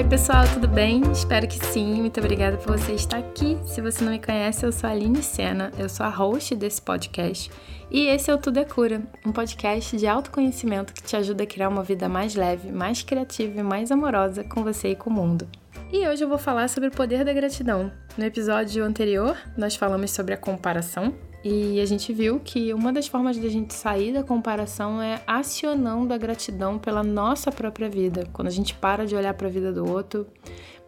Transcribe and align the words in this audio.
Oi, 0.00 0.08
pessoal, 0.08 0.44
tudo 0.54 0.66
bem? 0.66 1.02
Espero 1.12 1.46
que 1.46 1.62
sim. 1.66 2.00
Muito 2.00 2.18
obrigada 2.20 2.56
por 2.56 2.78
você 2.78 2.94
estar 2.94 3.18
aqui. 3.18 3.58
Se 3.66 3.82
você 3.82 4.02
não 4.02 4.12
me 4.12 4.18
conhece, 4.18 4.64
eu 4.64 4.72
sou 4.72 4.88
a 4.88 4.92
Aline 4.94 5.22
Sena, 5.22 5.70
eu 5.76 5.90
sou 5.90 6.06
a 6.06 6.08
host 6.08 6.56
desse 6.56 6.80
podcast. 6.80 7.50
E 7.90 8.06
esse 8.06 8.30
é 8.30 8.34
o 8.34 8.38
Tudo 8.38 8.60
é 8.60 8.64
Cura, 8.64 9.02
um 9.26 9.30
podcast 9.30 9.94
de 9.98 10.06
autoconhecimento 10.06 10.94
que 10.94 11.02
te 11.02 11.16
ajuda 11.16 11.42
a 11.42 11.46
criar 11.46 11.68
uma 11.68 11.82
vida 11.82 12.08
mais 12.08 12.34
leve, 12.34 12.72
mais 12.72 13.02
criativa 13.02 13.60
e 13.60 13.62
mais 13.62 13.92
amorosa 13.92 14.42
com 14.42 14.64
você 14.64 14.92
e 14.92 14.96
com 14.96 15.10
o 15.10 15.12
mundo. 15.12 15.46
E 15.92 16.08
hoje 16.08 16.24
eu 16.24 16.30
vou 16.30 16.38
falar 16.38 16.68
sobre 16.68 16.88
o 16.88 16.92
poder 16.92 17.22
da 17.22 17.34
gratidão. 17.34 17.92
No 18.16 18.24
episódio 18.24 18.82
anterior, 18.82 19.36
nós 19.54 19.76
falamos 19.76 20.12
sobre 20.12 20.32
a 20.32 20.38
comparação, 20.38 21.14
e 21.42 21.80
a 21.80 21.86
gente 21.86 22.12
viu 22.12 22.38
que 22.38 22.72
uma 22.74 22.92
das 22.92 23.06
formas 23.06 23.36
de 23.36 23.46
a 23.46 23.50
gente 23.50 23.72
sair 23.72 24.12
da 24.12 24.22
comparação 24.22 25.00
é 25.00 25.22
acionando 25.26 26.12
a 26.12 26.18
gratidão 26.18 26.78
pela 26.78 27.02
nossa 27.02 27.50
própria 27.50 27.88
vida. 27.88 28.28
Quando 28.32 28.48
a 28.48 28.52
gente 28.52 28.74
para 28.74 29.06
de 29.06 29.16
olhar 29.16 29.32
para 29.32 29.46
a 29.46 29.50
vida 29.50 29.72
do 29.72 29.90
outro, 29.90 30.26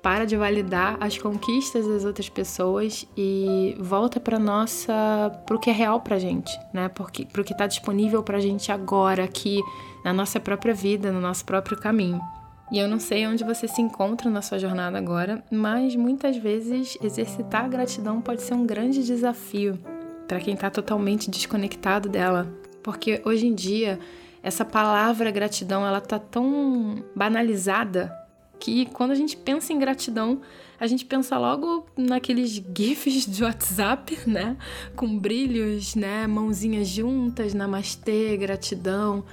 para 0.03 0.27
de 0.27 0.37
validar 0.37 0.99
as 1.01 1.17
conquistas 1.17 1.87
das 1.87 2.05
outras 2.05 2.29
pessoas 2.29 3.07
e 3.17 3.75
volta 3.79 4.21
para 4.21 4.39
nossa, 4.39 4.93
pro 5.47 5.59
que 5.59 5.71
é 5.71 5.73
real 5.73 6.01
pra 6.01 6.19
gente, 6.19 6.53
né? 6.75 6.89
Porque 6.89 7.25
pro 7.25 7.45
que 7.45 7.57
tá 7.57 7.67
disponível 7.67 8.23
pra 8.23 8.39
gente 8.39 8.71
agora 8.71 9.25
aqui 9.25 9.63
na 10.05 10.13
nossa 10.13 10.39
própria 10.39 10.75
vida, 10.75 11.11
no 11.11 11.21
nosso 11.21 11.47
próprio 11.47 11.79
caminho. 11.79 12.21
E 12.71 12.79
eu 12.79 12.89
não 12.89 12.99
sei 12.99 13.27
onde 13.27 13.45
você 13.45 13.67
se 13.69 13.81
encontra 13.81 14.29
na 14.29 14.43
sua 14.43 14.59
jornada 14.59 14.99
agora, 14.99 15.43
mas 15.51 15.95
muitas 15.95 16.37
vezes 16.37 16.99
exercitar 17.03 17.65
a 17.65 17.69
gratidão 17.69 18.21
pode 18.21 18.43
ser 18.43 18.55
um 18.55 18.67
grande 18.67 19.05
desafio 19.05 19.79
para 20.27 20.41
quem 20.41 20.55
está 20.55 20.71
totalmente 20.71 21.31
desconectado 21.31 22.09
dela. 22.09 22.53
Porque 22.83 23.23
hoje 23.25 23.47
em 23.47 23.55
dia, 23.55 23.99
essa 24.43 24.65
palavra 24.65 25.31
gratidão, 25.31 25.87
ela 25.87 26.01
tá 26.01 26.19
tão 26.19 27.05
banalizada 27.15 28.13
que 28.59 28.87
quando 28.87 29.11
a 29.11 29.15
gente 29.17 29.37
pensa 29.37 29.73
em 29.73 29.79
gratidão, 29.79 30.41
a 30.79 30.87
gente 30.87 31.05
pensa 31.05 31.37
logo 31.37 31.87
naqueles 31.97 32.63
gifs 32.77 33.27
de 33.27 33.43
WhatsApp, 33.43 34.19
né? 34.27 34.57
Com 34.95 35.19
brilhos, 35.19 35.95
né? 35.95 36.27
Mãozinhas 36.27 36.89
juntas, 36.89 37.55
namastê, 37.55 38.37
gratidão. 38.37 39.25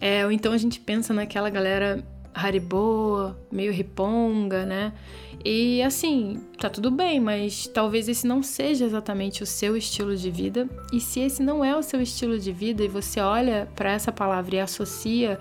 É, 0.00 0.24
ou 0.24 0.32
então 0.32 0.52
a 0.52 0.58
gente 0.58 0.80
pensa 0.80 1.14
naquela 1.14 1.50
galera 1.50 2.04
Haribo, 2.34 3.34
meio 3.50 3.72
riponga, 3.72 4.66
né? 4.66 4.92
E 5.44 5.82
assim, 5.82 6.40
tá 6.58 6.68
tudo 6.68 6.90
bem, 6.90 7.20
mas 7.20 7.66
talvez 7.66 8.08
esse 8.08 8.26
não 8.26 8.42
seja 8.42 8.84
exatamente 8.84 9.42
o 9.42 9.46
seu 9.46 9.76
estilo 9.76 10.16
de 10.16 10.30
vida. 10.30 10.68
E 10.92 11.00
se 11.00 11.20
esse 11.20 11.42
não 11.42 11.64
é 11.64 11.76
o 11.76 11.82
seu 11.82 12.00
estilo 12.00 12.38
de 12.38 12.50
vida 12.50 12.82
e 12.82 12.88
você 12.88 13.20
olha 13.20 13.68
para 13.76 13.92
essa 13.92 14.10
palavra 14.10 14.56
e 14.56 14.60
associa 14.60 15.38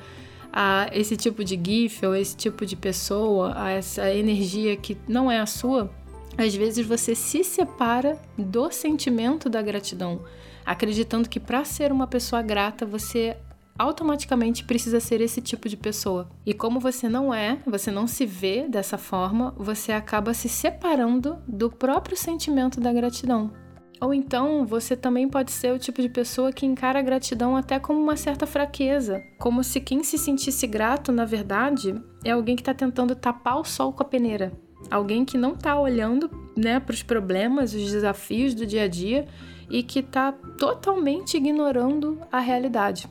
a 0.51 0.87
esse 0.91 1.17
tipo 1.17 1.43
de 1.43 1.59
gif 1.61 2.05
ou 2.05 2.15
esse 2.15 2.37
tipo 2.37 2.65
de 2.65 2.75
pessoa, 2.75 3.53
a 3.55 3.71
essa 3.71 4.13
energia 4.13 4.77
que 4.77 4.95
não 5.07 5.31
é 5.31 5.39
a 5.39 5.47
sua, 5.47 5.89
às 6.37 6.53
vezes 6.53 6.85
você 6.85 7.15
se 7.15 7.43
separa 7.43 8.19
do 8.37 8.69
sentimento 8.71 9.49
da 9.49 9.61
gratidão, 9.61 10.21
acreditando 10.65 11.29
que 11.29 11.39
para 11.39 11.63
ser 11.65 11.91
uma 11.91 12.07
pessoa 12.07 12.41
grata 12.41 12.85
você 12.85 13.37
automaticamente 13.77 14.63
precisa 14.63 14.99
ser 14.99 15.21
esse 15.21 15.41
tipo 15.41 15.67
de 15.67 15.77
pessoa. 15.77 16.29
E 16.45 16.53
como 16.53 16.79
você 16.79 17.09
não 17.09 17.33
é, 17.33 17.59
você 17.65 17.91
não 17.91 18.07
se 18.07 18.25
vê 18.25 18.67
dessa 18.67 18.97
forma, 18.97 19.53
você 19.57 19.91
acaba 19.91 20.33
se 20.33 20.47
separando 20.47 21.37
do 21.47 21.69
próprio 21.69 22.15
sentimento 22.15 22.79
da 22.79 22.93
gratidão. 22.93 23.51
Ou 23.99 24.13
então 24.13 24.65
você 24.65 24.97
também 24.97 25.29
pode 25.29 25.51
ser 25.51 25.73
o 25.73 25.79
tipo 25.79 26.01
de 26.01 26.09
pessoa 26.09 26.51
que 26.51 26.65
encara 26.65 26.99
a 26.99 27.01
gratidão 27.01 27.55
até 27.55 27.79
como 27.79 28.01
uma 28.01 28.17
certa 28.17 28.45
fraqueza, 28.45 29.23
como 29.39 29.63
se 29.63 29.79
quem 29.79 30.03
se 30.03 30.17
sentisse 30.17 30.67
grato, 30.67 31.11
na 31.11 31.23
verdade, 31.23 31.95
é 32.23 32.31
alguém 32.31 32.55
que 32.55 32.61
está 32.61 32.73
tentando 32.73 33.15
tapar 33.15 33.59
o 33.59 33.63
sol 33.63 33.93
com 33.93 34.03
a 34.03 34.05
peneira. 34.05 34.51
Alguém 34.91 35.23
que 35.23 35.37
não 35.37 35.53
está 35.53 35.79
olhando 35.79 36.29
né, 36.55 36.79
para 36.79 36.93
os 36.93 37.01
problemas, 37.01 37.73
os 37.73 37.91
desafios 37.91 38.53
do 38.53 38.65
dia 38.65 38.83
a 38.83 38.87
dia 38.87 39.25
e 39.69 39.81
que 39.81 39.99
está 39.99 40.33
totalmente 40.57 41.37
ignorando 41.37 42.19
a 42.29 42.39
realidade. 42.39 43.07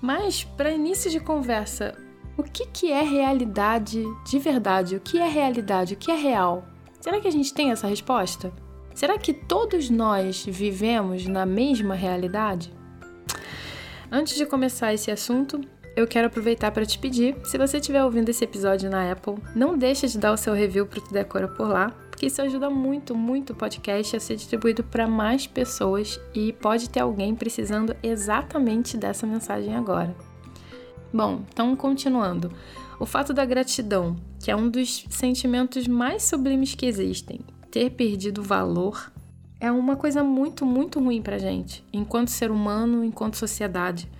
Mas, 0.00 0.44
para 0.44 0.70
início 0.70 1.10
de 1.10 1.20
conversa, 1.20 1.94
o 2.36 2.42
que, 2.42 2.66
que 2.66 2.92
é 2.92 3.02
realidade 3.02 4.04
de 4.26 4.38
verdade? 4.38 4.96
O 4.96 5.00
que 5.00 5.18
é 5.18 5.26
realidade? 5.26 5.94
O 5.94 5.96
que 5.96 6.10
é 6.10 6.16
real? 6.16 6.66
Será 7.00 7.20
que 7.20 7.28
a 7.28 7.32
gente 7.32 7.54
tem 7.54 7.70
essa 7.70 7.86
resposta? 7.86 8.52
Será 8.94 9.18
que 9.18 9.32
todos 9.32 9.90
nós 9.90 10.44
vivemos 10.44 11.26
na 11.26 11.46
mesma 11.46 11.94
realidade? 11.94 12.72
Antes 14.10 14.36
de 14.36 14.46
começar 14.46 14.94
esse 14.94 15.10
assunto, 15.10 15.60
eu 15.96 16.06
quero 16.06 16.26
aproveitar 16.26 16.70
para 16.70 16.84
te 16.84 16.98
pedir, 16.98 17.36
se 17.44 17.56
você 17.56 17.78
estiver 17.78 18.04
ouvindo 18.04 18.28
esse 18.28 18.44
episódio 18.44 18.90
na 18.90 19.10
Apple, 19.10 19.36
não 19.54 19.76
deixe 19.76 20.06
de 20.06 20.18
dar 20.18 20.32
o 20.32 20.36
seu 20.36 20.52
review 20.52 20.86
para 20.86 21.00
o 21.00 21.12
Decora 21.12 21.48
por 21.48 21.68
lá, 21.68 21.94
porque 22.16 22.28
isso 22.28 22.40
ajuda 22.40 22.70
muito, 22.70 23.14
muito 23.14 23.52
o 23.52 23.54
podcast 23.54 24.16
a 24.16 24.20
ser 24.20 24.36
distribuído 24.36 24.82
para 24.82 25.06
mais 25.06 25.46
pessoas 25.46 26.18
e 26.34 26.50
pode 26.50 26.88
ter 26.88 27.00
alguém 27.00 27.34
precisando 27.34 27.94
exatamente 28.02 28.96
dessa 28.96 29.26
mensagem 29.26 29.76
agora. 29.76 30.16
Bom, 31.12 31.42
então 31.52 31.76
continuando. 31.76 32.50
O 32.98 33.04
fato 33.04 33.34
da 33.34 33.44
gratidão, 33.44 34.16
que 34.42 34.50
é 34.50 34.56
um 34.56 34.70
dos 34.70 35.04
sentimentos 35.10 35.86
mais 35.86 36.22
sublimes 36.22 36.74
que 36.74 36.86
existem, 36.86 37.40
ter 37.70 37.90
perdido 37.90 38.42
valor, 38.42 39.12
é 39.60 39.70
uma 39.70 39.94
coisa 39.94 40.24
muito, 40.24 40.64
muito 40.64 40.98
ruim 40.98 41.20
pra 41.20 41.36
gente, 41.36 41.84
enquanto 41.92 42.28
ser 42.28 42.50
humano, 42.50 43.04
enquanto 43.04 43.36
sociedade. 43.36 44.10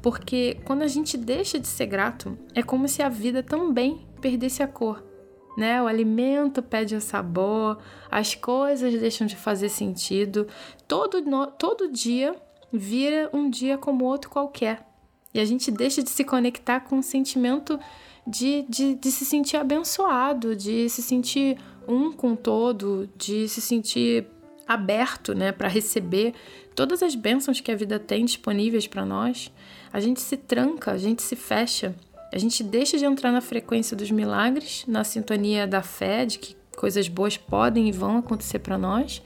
Porque 0.00 0.58
quando 0.64 0.82
a 0.82 0.88
gente 0.88 1.16
deixa 1.16 1.58
de 1.58 1.66
ser 1.66 1.86
grato, 1.86 2.38
é 2.54 2.62
como 2.62 2.86
se 2.86 3.02
a 3.02 3.08
vida 3.08 3.42
também 3.42 4.06
perdesse 4.20 4.62
a 4.62 4.68
cor 4.68 5.10
né? 5.56 5.82
O 5.82 5.86
alimento 5.86 6.62
perde 6.62 6.94
o 6.94 7.00
sabor, 7.00 7.78
as 8.10 8.34
coisas 8.34 8.92
deixam 8.98 9.26
de 9.26 9.36
fazer 9.36 9.68
sentido. 9.68 10.46
Todo, 10.86 11.22
todo 11.58 11.90
dia 11.90 12.34
vira 12.72 13.28
um 13.32 13.50
dia 13.50 13.76
como 13.76 14.04
outro 14.04 14.30
qualquer. 14.30 14.86
E 15.34 15.40
a 15.40 15.44
gente 15.44 15.70
deixa 15.70 16.02
de 16.02 16.10
se 16.10 16.24
conectar 16.24 16.80
com 16.80 16.98
o 16.98 17.02
sentimento 17.02 17.78
de, 18.26 18.64
de, 18.68 18.94
de 18.94 19.10
se 19.10 19.24
sentir 19.24 19.56
abençoado, 19.56 20.54
de 20.54 20.88
se 20.88 21.02
sentir 21.02 21.58
um 21.88 22.12
com 22.12 22.36
todo, 22.36 23.08
de 23.16 23.48
se 23.48 23.60
sentir 23.60 24.26
aberto 24.66 25.34
né, 25.34 25.52
para 25.52 25.68
receber 25.68 26.34
todas 26.74 27.02
as 27.02 27.14
bênçãos 27.14 27.60
que 27.60 27.70
a 27.70 27.76
vida 27.76 27.98
tem 27.98 28.24
disponíveis 28.24 28.86
para 28.86 29.04
nós. 29.04 29.50
A 29.92 30.00
gente 30.00 30.20
se 30.20 30.36
tranca, 30.36 30.92
a 30.92 30.98
gente 30.98 31.22
se 31.22 31.36
fecha 31.36 31.94
a 32.32 32.38
gente 32.38 32.64
deixa 32.64 32.96
de 32.96 33.04
entrar 33.04 33.30
na 33.30 33.42
frequência 33.42 33.94
dos 33.94 34.10
milagres, 34.10 34.84
na 34.88 35.04
sintonia 35.04 35.66
da 35.66 35.82
fé, 35.82 36.24
de 36.24 36.38
que 36.38 36.56
coisas 36.74 37.06
boas 37.06 37.36
podem 37.36 37.88
e 37.88 37.92
vão 37.92 38.16
acontecer 38.16 38.58
para 38.60 38.78
nós, 38.78 39.22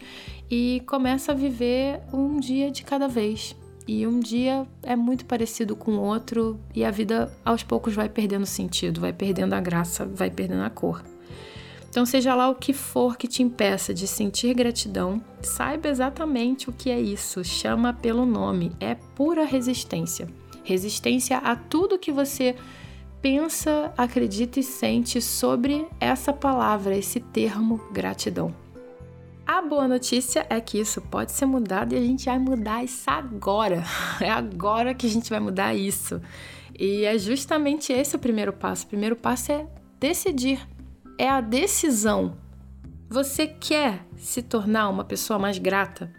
e 0.50 0.82
começa 0.86 1.30
a 1.30 1.34
viver 1.34 2.00
um 2.12 2.40
dia 2.40 2.68
de 2.70 2.82
cada 2.82 3.06
vez. 3.06 3.54
E 3.86 4.04
um 4.04 4.18
dia 4.18 4.66
é 4.82 4.96
muito 4.96 5.24
parecido 5.24 5.76
com 5.76 5.92
o 5.92 6.00
outro, 6.00 6.58
e 6.74 6.84
a 6.84 6.90
vida 6.90 7.32
aos 7.44 7.62
poucos 7.62 7.94
vai 7.94 8.08
perdendo 8.08 8.44
sentido, 8.44 9.00
vai 9.00 9.12
perdendo 9.12 9.52
a 9.52 9.60
graça, 9.60 10.04
vai 10.04 10.28
perdendo 10.28 10.62
a 10.62 10.70
cor. 10.70 11.04
Então, 11.88 12.04
seja 12.04 12.34
lá 12.34 12.50
o 12.50 12.56
que 12.56 12.72
for 12.72 13.16
que 13.16 13.28
te 13.28 13.42
impeça 13.42 13.94
de 13.94 14.08
sentir 14.08 14.52
gratidão, 14.52 15.22
saiba 15.40 15.88
exatamente 15.88 16.68
o 16.68 16.72
que 16.72 16.90
é 16.90 17.00
isso. 17.00 17.42
Chama 17.44 17.92
pelo 17.92 18.26
nome, 18.26 18.72
é 18.80 18.96
pura 19.14 19.44
resistência. 19.44 20.28
Resistência 20.64 21.38
a 21.38 21.54
tudo 21.54 21.98
que 21.98 22.10
você 22.12 22.56
pensa, 23.26 23.92
acredita 23.98 24.60
e 24.60 24.62
sente 24.62 25.20
sobre 25.20 25.88
essa 25.98 26.32
palavra, 26.32 26.96
esse 26.96 27.18
termo 27.18 27.84
gratidão. 27.90 28.54
A 29.44 29.60
boa 29.60 29.88
notícia 29.88 30.46
é 30.48 30.60
que 30.60 30.78
isso 30.78 31.00
pode 31.00 31.32
ser 31.32 31.44
mudado 31.44 31.92
e 31.92 31.98
a 31.98 32.00
gente 32.00 32.26
vai 32.26 32.38
mudar 32.38 32.84
isso 32.84 33.10
agora. 33.10 33.82
É 34.22 34.30
agora 34.30 34.94
que 34.94 35.08
a 35.08 35.10
gente 35.10 35.28
vai 35.28 35.40
mudar 35.40 35.74
isso. 35.74 36.22
E 36.78 37.04
é 37.04 37.18
justamente 37.18 37.92
esse 37.92 38.14
o 38.14 38.18
primeiro 38.20 38.52
passo. 38.52 38.84
O 38.84 38.88
primeiro 38.88 39.16
passo 39.16 39.50
é 39.50 39.66
decidir, 39.98 40.64
é 41.18 41.28
a 41.28 41.40
decisão. 41.40 42.36
Você 43.10 43.48
quer 43.48 44.06
se 44.16 44.40
tornar 44.40 44.88
uma 44.88 45.02
pessoa 45.02 45.36
mais 45.36 45.58
grata? 45.58 46.12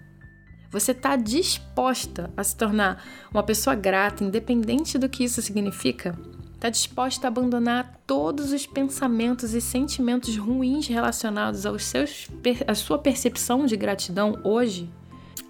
Você 0.69 0.91
está 0.91 1.15
disposta 1.15 2.29
a 2.35 2.43
se 2.43 2.57
tornar 2.57 3.01
uma 3.33 3.43
pessoa 3.43 3.77
grata, 3.77 4.25
independente 4.25 4.97
do 4.97 5.07
que 5.07 5.23
isso 5.23 5.41
significa? 5.41 6.13
Está 6.57 6.69
disposta 6.69 7.27
a 7.27 7.29
abandonar 7.29 8.01
todos 8.07 8.51
os 8.51 8.65
pensamentos 8.65 9.53
e 9.53 9.61
sentimentos 9.61 10.35
ruins 10.37 10.87
relacionados 10.87 11.67
aos 11.67 11.83
seus, 11.83 12.27
à 12.65 12.73
sua 12.73 12.97
percepção 12.97 13.67
de 13.67 13.77
gratidão 13.77 14.39
hoje? 14.43 14.89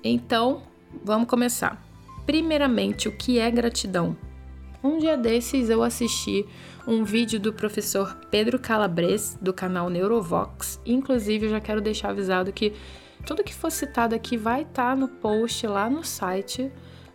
Então, 0.04 0.64
vamos 1.06 1.30
começar. 1.30 1.82
Primeiramente, 2.26 3.08
o 3.08 3.14
que 3.14 3.40
é 3.40 3.50
gratidão? 3.50 4.18
Um 4.84 4.98
dia 4.98 5.16
desses 5.16 5.70
eu 5.70 5.82
assisti 5.82 6.46
um 6.86 7.06
vídeo 7.06 7.40
do 7.40 7.54
professor 7.54 8.14
Pedro 8.30 8.60
Calabres, 8.60 9.38
do 9.42 9.54
canal 9.54 9.90
Neurovox. 9.90 10.82
Inclusive, 10.86 11.46
eu 11.46 11.52
já 11.52 11.62
quero 11.62 11.80
deixar 11.80 12.10
avisado 12.10 12.52
que 12.52 12.74
tudo 13.26 13.46
que 13.46 13.56
for 13.56 13.72
citado 13.72 14.14
aqui 14.14 14.36
vai 14.36 14.64
estar 14.64 14.90
tá 14.90 14.96
no 14.96 15.08
post 15.08 15.66
lá 15.68 15.90
no 15.90 16.04
site 16.04 16.70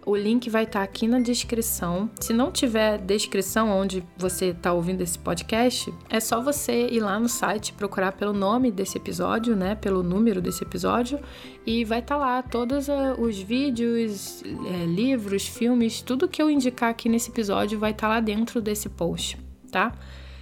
O 0.04 0.16
link 0.16 0.50
vai 0.50 0.64
estar 0.64 0.82
aqui 0.82 1.06
na 1.06 1.20
descrição. 1.20 2.10
Se 2.20 2.32
não 2.32 2.50
tiver 2.50 2.98
descrição 2.98 3.70
onde 3.70 4.04
você 4.16 4.46
está 4.46 4.72
ouvindo 4.72 5.00
esse 5.00 5.16
podcast, 5.16 5.94
é 6.10 6.18
só 6.18 6.42
você 6.42 6.88
ir 6.88 6.98
lá 6.98 7.20
no 7.20 7.28
site 7.28 7.72
procurar 7.72 8.12
pelo 8.12 8.32
nome 8.32 8.72
desse 8.72 8.98
episódio, 8.98 9.54
né? 9.54 9.76
Pelo 9.76 10.02
número 10.02 10.42
desse 10.42 10.64
episódio 10.64 11.20
e 11.64 11.84
vai 11.84 12.00
estar 12.00 12.16
lá 12.16 12.42
todos 12.42 12.90
ah, 12.90 13.14
os 13.16 13.38
vídeos, 13.38 14.42
é, 14.42 14.84
livros, 14.86 15.46
filmes, 15.46 16.02
tudo 16.02 16.28
que 16.28 16.42
eu 16.42 16.50
indicar 16.50 16.90
aqui 16.90 17.08
nesse 17.08 17.30
episódio 17.30 17.78
vai 17.78 17.92
estar 17.92 18.08
lá 18.08 18.18
dentro 18.18 18.60
desse 18.60 18.88
post, 18.88 19.38
tá? 19.70 19.92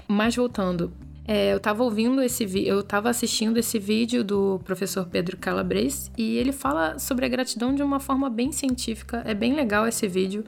Mas 0.08 0.34
voltando, 0.34 0.90
é, 1.26 1.52
eu 1.52 1.58
estava 1.58 1.82
ouvindo 1.82 2.22
esse 2.22 2.44
eu 2.66 2.80
estava 2.80 3.08
assistindo 3.08 3.58
esse 3.58 3.78
vídeo 3.78 4.24
do 4.24 4.60
professor 4.64 5.06
Pedro 5.06 5.36
Calabres 5.36 6.10
e 6.16 6.36
ele 6.36 6.52
fala 6.52 6.98
sobre 6.98 7.24
a 7.24 7.28
gratidão 7.28 7.74
de 7.74 7.82
uma 7.82 8.00
forma 8.00 8.28
bem 8.28 8.52
científica. 8.52 9.22
É 9.24 9.34
bem 9.34 9.54
legal 9.54 9.86
esse 9.86 10.08
vídeo. 10.08 10.44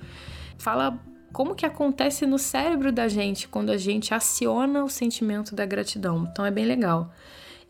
Fala 0.58 0.98
como 1.32 1.54
que 1.54 1.64
acontece 1.64 2.26
no 2.26 2.38
cérebro 2.38 2.92
da 2.92 3.08
gente 3.08 3.48
quando 3.48 3.70
a 3.70 3.76
gente 3.76 4.12
aciona 4.12 4.84
o 4.84 4.88
sentimento 4.88 5.54
da 5.54 5.64
gratidão. 5.64 6.28
Então 6.30 6.44
é 6.44 6.50
bem 6.50 6.64
legal. 6.64 7.12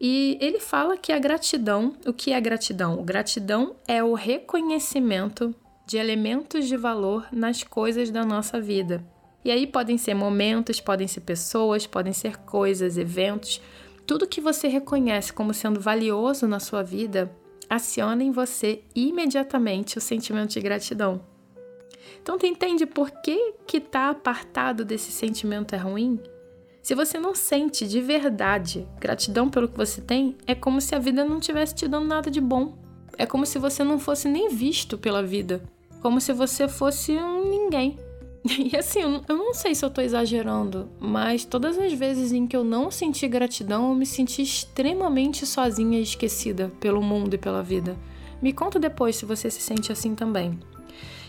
E 0.01 0.37
ele 0.41 0.59
fala 0.59 0.97
que 0.97 1.13
a 1.13 1.19
gratidão, 1.19 1.95
o 2.07 2.13
que 2.13 2.33
é 2.33 2.41
gratidão? 2.41 3.05
Gratidão 3.05 3.77
é 3.87 4.03
o 4.03 4.15
reconhecimento 4.15 5.55
de 5.87 5.97
elementos 5.97 6.67
de 6.67 6.77
valor 6.77 7.29
nas 7.31 7.63
coisas 7.63 8.11
da 8.11 8.25
nossa 8.25 8.61
vida. 8.61 9.05
E 9.45 9.51
aí 9.51 9.67
podem 9.67 9.99
ser 9.99 10.15
momentos, 10.15 10.81
podem 10.81 11.09
ser 11.09 11.21
pessoas, 11.21 11.87
podem 11.87 12.13
ser 12.13 12.37
coisas, 12.39 12.97
eventos, 12.97 13.61
tudo 14.07 14.27
que 14.27 14.41
você 14.41 14.69
reconhece 14.69 15.33
como 15.33 15.55
sendo 15.55 15.81
valioso 15.81 16.47
na 16.47 16.61
sua 16.61 16.83
vida, 16.83 17.35
aciona 17.69 18.23
em 18.23 18.31
você 18.31 18.83
imediatamente 18.95 19.99
o 19.99 20.01
sentimento 20.01 20.51
de 20.51 20.61
gratidão. 20.61 21.21
Então, 22.21 22.39
tu 22.39 22.47
entende 22.47 22.87
por 22.87 23.11
que 23.23 23.55
que 23.67 23.81
tá 23.81 24.11
apartado 24.11 24.85
desse 24.85 25.11
sentimento 25.11 25.75
é 25.75 25.79
ruim? 25.79 26.21
Se 26.83 26.95
você 26.95 27.19
não 27.19 27.35
sente 27.35 27.87
de 27.87 28.01
verdade 28.01 28.87
gratidão 28.99 29.49
pelo 29.49 29.69
que 29.69 29.77
você 29.77 30.01
tem, 30.01 30.37
é 30.47 30.55
como 30.55 30.81
se 30.81 30.95
a 30.95 30.99
vida 30.99 31.25
não 31.25 31.39
tivesse 31.39 31.75
te 31.75 31.87
dando 31.87 32.09
nada 32.09 32.31
de 32.31 32.41
bom. 32.41 32.77
É 33.17 33.25
como 33.25 33.47
se 33.47 33.59
você 33.59 33.85
não 33.85 33.99
fosse 33.99 34.29
nem 34.29 34.49
visto 34.49 34.99
pela 34.99 35.23
vida, 35.23 35.63
como 36.01 36.21
se 36.21 36.33
você 36.33 36.67
fosse 36.67 37.13
um 37.13 37.49
ninguém. 37.49 37.97
E 38.73 38.77
assim, 38.77 39.01
eu 39.01 39.37
não 39.37 39.55
sei 39.55 39.75
se 39.75 39.85
eu 39.85 39.91
tô 39.91 40.01
exagerando, 40.01 40.91
mas 40.99 41.45
todas 41.45 41.79
as 41.79 41.93
vezes 41.93 42.33
em 42.33 42.47
que 42.47 42.57
eu 42.57 42.65
não 42.65 42.91
senti 42.91 43.29
gratidão, 43.29 43.89
eu 43.89 43.95
me 43.95 44.07
senti 44.07 44.43
extremamente 44.43 45.47
sozinha 45.47 45.99
e 45.99 46.03
esquecida 46.03 46.73
pelo 46.81 47.03
mundo 47.03 47.35
e 47.35 47.39
pela 47.39 47.63
vida. 47.63 47.97
Me 48.41 48.53
conta 48.53 48.79
depois 48.79 49.17
se 49.17 49.25
você 49.25 49.51
se 49.51 49.61
sente 49.61 49.93
assim 49.93 50.15
também. 50.15 50.59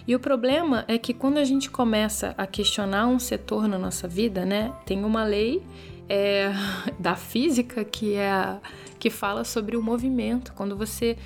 E 0.08 0.16
o 0.16 0.20
problema 0.20 0.84
é 0.88 0.98
que 0.98 1.14
quando 1.14 1.38
a 1.38 1.46
gente 1.46 1.70
começa 1.70 2.34
a 2.38 2.46
questionar 2.46 3.08
um 3.08 3.20
setor 3.20 3.68
na 3.68 3.78
nossa 3.78 4.08
vida, 4.08 4.46
né, 4.46 4.74
tem 4.86 5.06
uma 5.06 5.24
lei 5.24 5.62
é, 6.10 6.52
da 7.00 7.16
física 7.16 7.86
que 7.86 8.16
é 8.16 8.60
que 9.00 9.10
fala 9.10 9.44
sobre 9.44 9.76
o 9.76 9.84
movimento. 9.84 10.54
Quando 10.54 10.78
você 10.78 11.18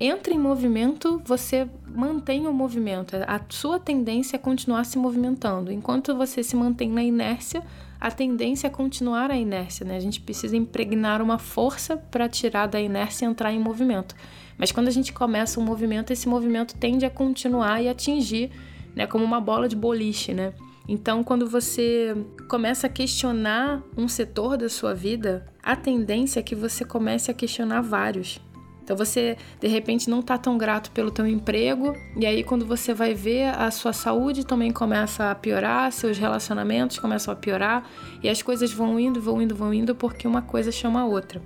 entra 0.00 0.32
em 0.32 0.38
movimento, 0.38 1.22
você 1.24 1.68
mantém 1.86 2.46
o 2.46 2.52
movimento. 2.52 3.16
A 3.26 3.40
sua 3.48 3.78
tendência 3.78 4.36
é 4.36 4.38
continuar 4.38 4.84
se 4.84 4.98
movimentando. 4.98 5.70
Enquanto 5.70 6.16
você 6.16 6.42
se 6.42 6.56
mantém 6.56 6.90
na 6.90 7.02
inércia, 7.02 7.62
a 8.00 8.10
tendência 8.10 8.66
é 8.66 8.70
continuar 8.70 9.30
a 9.30 9.36
inércia, 9.36 9.86
né? 9.86 9.96
A 9.96 10.00
gente 10.00 10.20
precisa 10.20 10.56
impregnar 10.56 11.22
uma 11.22 11.38
força 11.38 11.96
para 11.96 12.28
tirar 12.28 12.66
da 12.66 12.80
inércia 12.80 13.24
e 13.24 13.28
entrar 13.28 13.52
em 13.52 13.60
movimento. 13.60 14.14
Mas 14.58 14.72
quando 14.72 14.88
a 14.88 14.90
gente 14.92 15.12
começa 15.12 15.60
um 15.60 15.64
movimento, 15.64 16.12
esse 16.12 16.28
movimento 16.28 16.74
tende 16.76 17.04
a 17.04 17.10
continuar 17.10 17.80
e 17.80 17.88
atingir, 17.88 18.50
né, 18.94 19.06
como 19.06 19.24
uma 19.24 19.40
bola 19.40 19.68
de 19.68 19.76
boliche, 19.76 20.34
né? 20.34 20.52
Então, 20.88 21.22
quando 21.22 21.48
você 21.48 22.16
começa 22.48 22.88
a 22.88 22.90
questionar 22.90 23.82
um 23.96 24.08
setor 24.08 24.56
da 24.56 24.68
sua 24.68 24.94
vida, 24.94 25.46
a 25.62 25.76
tendência 25.76 26.40
é 26.40 26.42
que 26.42 26.56
você 26.56 26.84
comece 26.84 27.30
a 27.30 27.34
questionar 27.34 27.82
vários. 27.82 28.40
Então 28.82 28.96
você 28.96 29.36
de 29.60 29.68
repente 29.68 30.10
não 30.10 30.20
está 30.20 30.36
tão 30.36 30.58
grato 30.58 30.90
pelo 30.90 31.10
teu 31.10 31.26
emprego 31.26 31.94
e 32.16 32.26
aí 32.26 32.42
quando 32.42 32.66
você 32.66 32.92
vai 32.92 33.14
ver 33.14 33.54
a 33.56 33.70
sua 33.70 33.92
saúde 33.92 34.44
também 34.44 34.72
começa 34.72 35.30
a 35.30 35.34
piorar, 35.34 35.92
seus 35.92 36.18
relacionamentos 36.18 36.98
começam 36.98 37.32
a 37.32 37.36
piorar 37.36 37.88
e 38.22 38.28
as 38.28 38.42
coisas 38.42 38.72
vão 38.72 38.98
indo, 38.98 39.20
vão 39.20 39.40
indo, 39.40 39.54
vão 39.54 39.72
indo 39.72 39.94
porque 39.94 40.26
uma 40.26 40.42
coisa 40.42 40.72
chama 40.72 41.00
a 41.00 41.06
outra. 41.06 41.40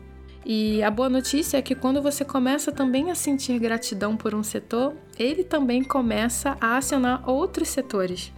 E 0.49 0.81
a 0.85 0.91
boa 0.93 1.09
notícia 1.09 1.57
é 1.57 1.63
que 1.63 1.75
quando 1.75 2.01
você 2.01 2.25
começa 2.25 2.71
também 2.71 3.11
a 3.11 3.17
sentir 3.17 3.59
gratidão 3.59 4.17
por 4.17 4.33
um 4.33 4.45
setor, 4.45 4.95
ele 5.19 5.43
também 5.43 5.83
começa 5.83 6.57
a 6.61 6.77
acionar 6.77 7.29
outros 7.29 7.69
setores. 7.69 8.33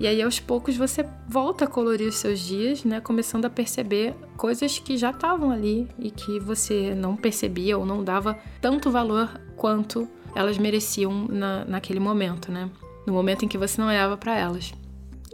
E 0.00 0.06
aí 0.06 0.22
aos 0.22 0.38
poucos 0.38 0.76
você 0.76 1.04
volta 1.28 1.64
a 1.64 1.68
colorir 1.68 2.06
os 2.06 2.16
seus 2.16 2.38
dias, 2.38 2.84
né, 2.84 3.00
começando 3.00 3.46
a 3.46 3.50
perceber 3.50 4.14
coisas 4.36 4.78
que 4.78 4.96
já 4.96 5.10
estavam 5.10 5.50
ali 5.50 5.88
e 5.98 6.10
que 6.10 6.38
você 6.38 6.94
não 6.94 7.16
percebia 7.16 7.76
ou 7.76 7.84
não 7.84 8.04
dava 8.04 8.38
tanto 8.60 8.90
valor 8.90 9.28
quanto 9.56 10.08
elas 10.34 10.56
mereciam 10.56 11.26
na, 11.28 11.64
naquele 11.64 11.98
momento, 11.98 12.52
né? 12.52 12.70
No 13.04 13.12
momento 13.12 13.44
em 13.44 13.48
que 13.48 13.58
você 13.58 13.80
não 13.80 13.88
olhava 13.88 14.16
para 14.16 14.38
elas. 14.38 14.72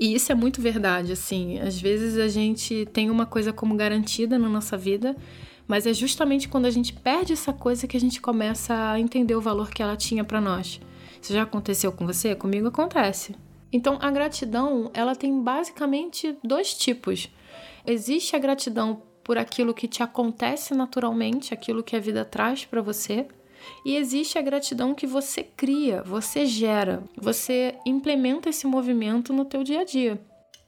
E 0.00 0.14
isso 0.14 0.32
é 0.32 0.34
muito 0.34 0.62
verdade, 0.62 1.12
assim. 1.12 1.58
Às 1.60 1.78
vezes 1.78 2.16
a 2.16 2.28
gente 2.28 2.86
tem 2.92 3.10
uma 3.10 3.26
coisa 3.26 3.52
como 3.52 3.76
garantida 3.76 4.38
na 4.38 4.48
nossa 4.48 4.76
vida, 4.76 5.14
mas 5.68 5.86
é 5.86 5.92
justamente 5.92 6.48
quando 6.48 6.66
a 6.66 6.70
gente 6.70 6.92
perde 6.92 7.32
essa 7.32 7.52
coisa 7.52 7.86
que 7.86 7.96
a 7.96 8.00
gente 8.00 8.20
começa 8.20 8.92
a 8.92 8.98
entender 8.98 9.34
o 9.34 9.40
valor 9.40 9.70
que 9.70 9.82
ela 9.82 9.96
tinha 9.96 10.24
para 10.24 10.40
nós. 10.40 10.80
Isso 11.20 11.32
já 11.32 11.42
aconteceu 11.42 11.92
com 11.92 12.06
você? 12.06 12.34
Comigo 12.34 12.68
acontece. 12.68 13.34
Então, 13.74 13.98
a 14.00 14.08
gratidão, 14.08 14.88
ela 14.94 15.16
tem 15.16 15.42
basicamente 15.42 16.38
dois 16.44 16.72
tipos. 16.72 17.28
Existe 17.84 18.36
a 18.36 18.38
gratidão 18.38 19.02
por 19.24 19.36
aquilo 19.36 19.74
que 19.74 19.88
te 19.88 20.00
acontece 20.00 20.72
naturalmente, 20.76 21.52
aquilo 21.52 21.82
que 21.82 21.96
a 21.96 21.98
vida 21.98 22.24
traz 22.24 22.64
para 22.64 22.80
você, 22.80 23.26
e 23.84 23.96
existe 23.96 24.38
a 24.38 24.42
gratidão 24.42 24.94
que 24.94 25.08
você 25.08 25.42
cria, 25.42 26.04
você 26.04 26.46
gera, 26.46 27.02
você 27.20 27.74
implementa 27.84 28.48
esse 28.48 28.64
movimento 28.64 29.32
no 29.32 29.44
teu 29.44 29.64
dia 29.64 29.80
a 29.80 29.84
dia. 29.84 30.20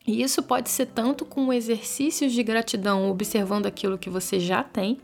E 0.05 0.20
isso 0.20 0.43
pode 0.43 0.69
ser 0.69 0.87
tanto 0.87 1.25
com 1.25 1.53
exercícios 1.53 2.32
de 2.32 2.43
gratidão, 2.43 3.08
observando 3.08 3.67
aquilo 3.67 3.99
que 3.99 4.11
você 4.11 4.41
já 4.41 4.64
tem, 4.64 4.99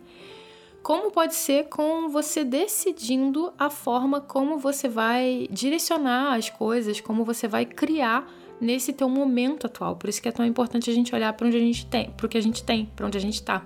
como 0.82 1.12
pode 1.12 1.34
ser 1.34 1.69
com 1.69 2.08
você 2.08 2.44
decidindo 2.44 3.52
a 3.58 3.70
forma 3.70 4.20
como 4.20 4.58
você 4.58 4.88
vai 4.88 5.46
direcionar 5.50 6.34
as 6.34 6.50
coisas, 6.50 7.00
como 7.00 7.25
você 7.25 7.46
vai 7.46 7.64
criar 7.64 8.29
nesse 8.61 8.93
teu 8.93 9.08
momento 9.08 9.67
atual. 9.67 9.96
Por 9.96 10.08
isso 10.08 10.20
que 10.20 10.29
é 10.29 10.32
tão 10.32 10.44
importante 10.44 10.90
a 10.90 10.94
gente 10.94 11.14
olhar 11.14 11.32
para 11.34 11.46
onde 11.46 11.56
a 11.56 11.61
gente 11.61 11.87
tem, 11.87 12.11
para 12.11 12.26
o 12.26 12.29
que 12.29 12.38
a 12.38 12.43
gente 12.43 12.64
tem, 12.64 12.87
para 12.96 13.06
onde 13.06 13.17
a 13.17 13.20
gente 13.20 13.34
está. 13.34 13.64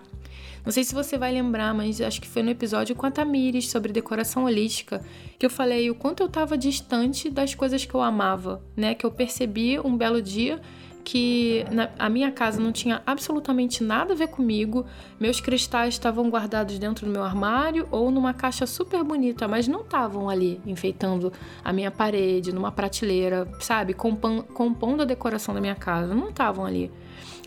Não 0.65 0.73
sei 0.73 0.83
se 0.83 0.95
você 0.95 1.17
vai 1.17 1.33
lembrar, 1.33 1.73
mas 1.73 2.01
acho 2.01 2.21
que 2.21 2.27
foi 2.27 2.43
no 2.43 2.51
episódio 2.51 2.97
com 2.97 3.07
a 3.07 3.11
Tamires 3.11 3.71
sobre 3.71 3.93
decoração 3.93 4.45
holística 4.45 5.01
que 5.39 5.47
eu 5.47 5.51
falei 5.51 5.89
o 5.91 5.95
quanto 5.95 6.23
eu 6.23 6.27
estava 6.27 6.59
distante 6.59 7.31
das 7.31 7.55
coisas 7.55 7.85
que 7.85 7.95
eu 7.95 8.03
amava, 8.03 8.61
né? 8.77 8.95
Que 8.95 9.07
eu 9.07 9.11
percebi 9.13 9.79
um 9.79 9.97
belo 9.97 10.21
dia 10.21 10.61
que 11.07 11.65
na, 11.71 11.89
a 11.97 12.09
minha 12.09 12.33
casa 12.33 12.61
não 12.61 12.73
tinha 12.73 13.01
absolutamente 13.07 13.85
nada 13.85 14.13
a 14.13 14.17
ver 14.17 14.27
comigo. 14.27 14.85
Meus 15.21 15.41
cristais 15.41 15.95
estavam 15.95 16.29
guardados 16.29 16.81
dentro 16.81 17.07
do 17.07 17.13
meu 17.13 17.23
armário 17.23 17.87
ou 17.93 18.11
numa 18.11 18.35
caixa 18.35 18.67
super 18.67 19.05
bonita, 19.05 19.47
mas 19.47 19.69
não 19.69 19.83
estavam 19.83 20.29
ali 20.29 20.61
enfeitando 20.67 21.33
a 21.63 21.73
minha 21.73 21.93
parede, 21.93 22.53
numa 22.53 22.73
prateleira, 22.73 23.49
sabe? 23.61 23.95
compondo 23.95 25.03
a 25.03 25.05
decoração 25.05 25.55
da 25.55 25.61
minha 25.61 25.77
casa. 25.77 26.13
Não 26.13 26.31
estavam 26.31 26.67
ali. 26.67 26.91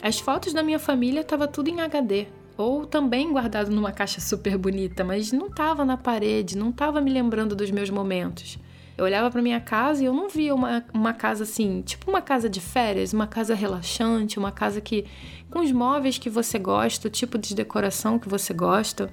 As 0.02 0.18
fotos 0.22 0.54
da 0.54 0.64
minha 0.64 0.80
família 0.80 1.20
estavam 1.20 1.48
tudo 1.50 1.70
em 1.70 1.82
HD. 1.82 2.28
Ou 2.56 2.86
também 2.86 3.30
guardado 3.30 3.70
numa 3.70 3.92
caixa 3.92 4.22
super 4.22 4.58
bonita, 4.58 5.04
mas 5.04 5.34
não 5.34 5.48
estava 5.48 5.84
na 5.84 5.98
parede, 5.98 6.58
não 6.58 6.70
estava 6.70 7.02
me 7.02 7.12
lembrando 7.12 7.58
dos 7.58 7.72
meus 7.72 7.90
momentos. 7.90 8.58
Eu 9.00 9.06
olhava 9.06 9.32
para 9.32 9.42
minha 9.42 9.62
casa 9.62 10.04
e 10.04 10.06
eu 10.08 10.14
não 10.14 10.28
via 10.28 10.54
uma, 10.54 10.84
uma 10.94 11.14
casa 11.14 11.46
assim, 11.46 11.82
tipo 11.82 12.12
uma 12.12 12.22
casa 12.22 12.50
de 12.50 12.60
férias, 12.60 13.14
uma 13.14 13.26
casa 13.26 13.56
relaxante, 13.56 14.38
uma 14.38 14.52
casa 14.52 14.82
que 14.82 15.06
com 15.50 15.60
os 15.60 15.72
móveis 15.72 16.18
que 16.18 16.30
você 16.30 16.60
gosta, 16.60 17.08
o 17.08 17.10
tipo 17.10 17.38
de 17.38 17.56
decoração 17.56 18.20
que 18.20 18.28
você 18.28 18.54
gosta. 18.54 19.10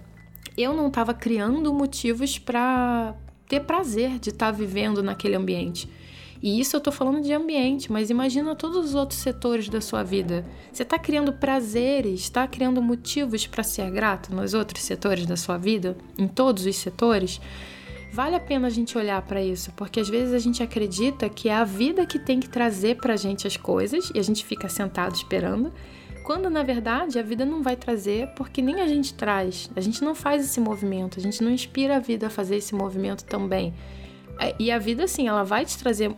Eu 0.58 0.74
não 0.74 0.88
estava 0.88 1.14
criando 1.14 1.72
motivos 1.72 2.36
para 2.36 3.14
ter 3.46 3.60
prazer 3.60 4.18
de 4.18 4.30
estar 4.30 4.46
tá 4.46 4.50
vivendo 4.50 5.04
naquele 5.04 5.36
ambiente. 5.36 5.88
E 6.42 6.58
isso 6.58 6.74
eu 6.74 6.78
estou 6.78 6.92
falando 6.92 7.22
de 7.22 7.32
ambiente, 7.32 7.90
mas 7.92 8.10
imagina 8.10 8.56
todos 8.56 8.86
os 8.86 8.94
outros 8.96 9.20
setores 9.20 9.68
da 9.68 9.80
sua 9.80 10.02
vida. 10.02 10.44
Você 10.72 10.82
está 10.82 10.98
criando 10.98 11.32
prazeres, 11.32 12.22
está 12.22 12.44
criando 12.48 12.82
motivos 12.82 13.46
para 13.46 13.62
ser 13.62 13.88
grato 13.92 14.34
nos 14.34 14.52
outros 14.52 14.82
setores 14.82 15.26
da 15.26 15.36
sua 15.36 15.56
vida, 15.56 15.96
em 16.18 16.26
todos 16.26 16.66
os 16.66 16.74
setores. 16.74 17.40
Vale 18.16 18.34
a 18.34 18.40
pena 18.40 18.68
a 18.68 18.70
gente 18.70 18.96
olhar 18.96 19.20
para 19.20 19.42
isso, 19.42 19.70
porque 19.76 20.00
às 20.00 20.08
vezes 20.08 20.32
a 20.32 20.38
gente 20.38 20.62
acredita 20.62 21.28
que 21.28 21.50
é 21.50 21.54
a 21.54 21.64
vida 21.64 22.06
que 22.06 22.18
tem 22.18 22.40
que 22.40 22.48
trazer 22.48 22.96
para 22.96 23.12
a 23.12 23.16
gente 23.16 23.46
as 23.46 23.58
coisas 23.58 24.10
e 24.14 24.18
a 24.18 24.22
gente 24.22 24.42
fica 24.42 24.70
sentado 24.70 25.14
esperando, 25.14 25.70
quando 26.24 26.48
na 26.48 26.62
verdade 26.62 27.18
a 27.18 27.22
vida 27.22 27.44
não 27.44 27.62
vai 27.62 27.76
trazer 27.76 28.28
porque 28.28 28.62
nem 28.62 28.80
a 28.80 28.86
gente 28.86 29.12
traz, 29.12 29.70
a 29.76 29.82
gente 29.82 30.02
não 30.02 30.14
faz 30.14 30.42
esse 30.42 30.58
movimento, 30.58 31.18
a 31.18 31.22
gente 31.22 31.44
não 31.44 31.50
inspira 31.50 31.96
a 31.96 31.98
vida 31.98 32.28
a 32.28 32.30
fazer 32.30 32.56
esse 32.56 32.74
movimento 32.74 33.22
também. 33.22 33.74
É, 34.40 34.54
e 34.58 34.70
a 34.70 34.78
vida, 34.78 35.04
assim, 35.04 35.28
ela 35.28 35.42
vai 35.42 35.66
te 35.66 35.76
trazer 35.76 36.10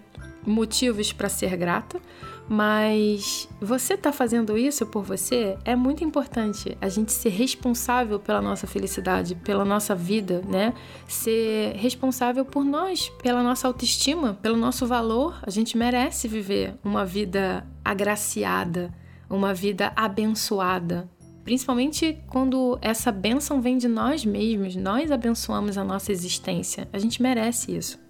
motivos 0.48 1.12
para 1.12 1.28
ser 1.28 1.56
grata, 1.56 2.00
mas 2.48 3.46
você 3.60 3.96
tá 3.96 4.10
fazendo 4.10 4.56
isso 4.56 4.86
por 4.86 5.02
você 5.02 5.58
é 5.64 5.76
muito 5.76 6.02
importante. 6.02 6.76
A 6.80 6.88
gente 6.88 7.12
ser 7.12 7.28
responsável 7.28 8.18
pela 8.18 8.40
nossa 8.40 8.66
felicidade, 8.66 9.34
pela 9.34 9.64
nossa 9.64 9.94
vida, 9.94 10.42
né? 10.48 10.72
Ser 11.06 11.74
responsável 11.76 12.44
por 12.44 12.64
nós, 12.64 13.10
pela 13.22 13.42
nossa 13.42 13.68
autoestima, 13.68 14.38
pelo 14.40 14.56
nosso 14.56 14.86
valor. 14.86 15.38
A 15.42 15.50
gente 15.50 15.76
merece 15.76 16.26
viver 16.26 16.74
uma 16.82 17.04
vida 17.04 17.66
agraciada, 17.84 18.94
uma 19.28 19.52
vida 19.52 19.92
abençoada. 19.94 21.08
Principalmente 21.44 22.18
quando 22.28 22.78
essa 22.80 23.12
bênção 23.12 23.60
vem 23.60 23.76
de 23.76 23.88
nós 23.88 24.24
mesmos, 24.24 24.74
nós 24.74 25.10
abençoamos 25.10 25.76
a 25.76 25.84
nossa 25.84 26.12
existência. 26.12 26.88
A 26.92 26.98
gente 26.98 27.22
merece 27.22 27.76
isso. 27.76 28.07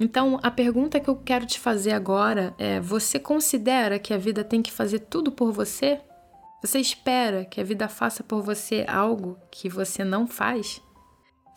Então, 0.00 0.38
a 0.42 0.50
pergunta 0.50 1.00
que 1.00 1.08
eu 1.08 1.16
quero 1.16 1.44
te 1.44 1.58
fazer 1.58 1.92
agora 1.92 2.54
é: 2.58 2.80
você 2.80 3.18
considera 3.18 3.98
que 3.98 4.14
a 4.14 4.18
vida 4.18 4.44
tem 4.44 4.62
que 4.62 4.72
fazer 4.72 5.00
tudo 5.00 5.32
por 5.32 5.52
você? 5.52 6.00
Você 6.62 6.78
espera 6.78 7.44
que 7.44 7.60
a 7.60 7.64
vida 7.64 7.88
faça 7.88 8.22
por 8.22 8.42
você 8.42 8.84
algo 8.88 9.38
que 9.50 9.68
você 9.68 10.04
não 10.04 10.26
faz? 10.26 10.80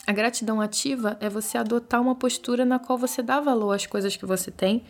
A 0.05 0.11
gratidão 0.11 0.59
ativa 0.59 1.17
é 1.19 1.29
você 1.29 1.57
adotar 1.57 2.01
uma 2.01 2.15
postura 2.15 2.65
na 2.65 2.79
qual 2.79 2.97
você 2.97 3.21
dá 3.21 3.39
valor 3.39 3.73
às 3.73 3.85
coisas 3.85 4.15
que 4.15 4.25
você 4.25 4.49
tem 4.49 4.83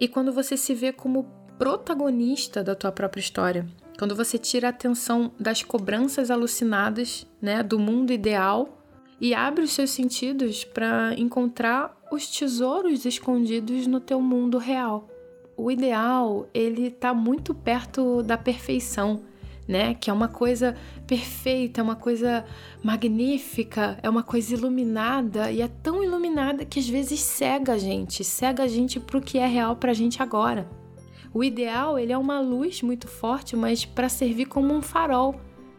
e 0.00 0.06
quando 0.06 0.32
você 0.32 0.56
se 0.56 0.74
vê 0.74 0.92
como 0.92 1.24
protagonista 1.58 2.62
da 2.62 2.74
tua 2.74 2.92
própria 2.92 3.20
história. 3.20 3.66
Quando 3.98 4.14
você 4.14 4.38
tira 4.38 4.68
a 4.68 4.70
atenção 4.70 5.32
das 5.40 5.62
cobranças 5.62 6.30
alucinadas, 6.30 7.26
né, 7.42 7.62
do 7.62 7.78
mundo 7.78 8.12
ideal 8.12 8.77
e 9.20 9.34
abre 9.34 9.64
os 9.64 9.72
seus 9.72 9.90
sentidos 9.90 10.64
para 10.64 11.14
encontrar 11.18 11.96
os 12.10 12.26
tesouros 12.26 13.04
escondidos 13.04 13.86
no 13.86 14.00
teu 14.00 14.20
mundo 14.20 14.58
real. 14.58 15.08
O 15.56 15.70
ideal, 15.70 16.46
ele 16.54 16.90
tá 16.90 17.12
muito 17.12 17.52
perto 17.52 18.22
da 18.22 18.38
perfeição, 18.38 19.22
né? 19.66 19.94
Que 19.94 20.08
é 20.08 20.12
uma 20.12 20.28
coisa 20.28 20.76
perfeita, 21.06 21.80
é 21.80 21.84
uma 21.84 21.96
coisa 21.96 22.44
magnífica, 22.82 23.98
é 24.02 24.08
uma 24.08 24.22
coisa 24.22 24.54
iluminada 24.54 25.50
e 25.50 25.60
é 25.60 25.68
tão 25.68 26.02
iluminada 26.02 26.64
que 26.64 26.78
às 26.78 26.88
vezes 26.88 27.20
cega 27.20 27.72
a 27.72 27.78
gente, 27.78 28.22
cega 28.22 28.62
a 28.62 28.68
gente 28.68 29.00
pro 29.00 29.20
que 29.20 29.38
é 29.38 29.46
real 29.46 29.74
pra 29.74 29.92
gente 29.92 30.22
agora. 30.22 30.68
O 31.34 31.44
ideal, 31.44 31.98
ele 31.98 32.12
é 32.12 32.18
uma 32.18 32.40
luz 32.40 32.80
muito 32.80 33.06
forte, 33.06 33.54
mas 33.54 33.84
para 33.84 34.08
servir 34.08 34.46
como 34.46 34.72
um 34.72 34.80
farol, 34.80 35.34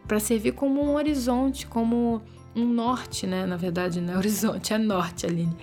para 0.08 0.20
servir 0.20 0.52
como 0.52 0.82
um 0.82 0.96
horizonte, 0.96 1.66
como 1.66 2.22
um 2.56 2.66
norte, 2.66 3.28
né? 3.28 3.46
Na 3.46 3.58
verdade, 3.58 4.02
não 4.02 4.14
é 4.14 4.18
horizonte, 4.20 4.74
é 4.74 4.78
norte, 4.78 5.26
Aline 5.26 5.56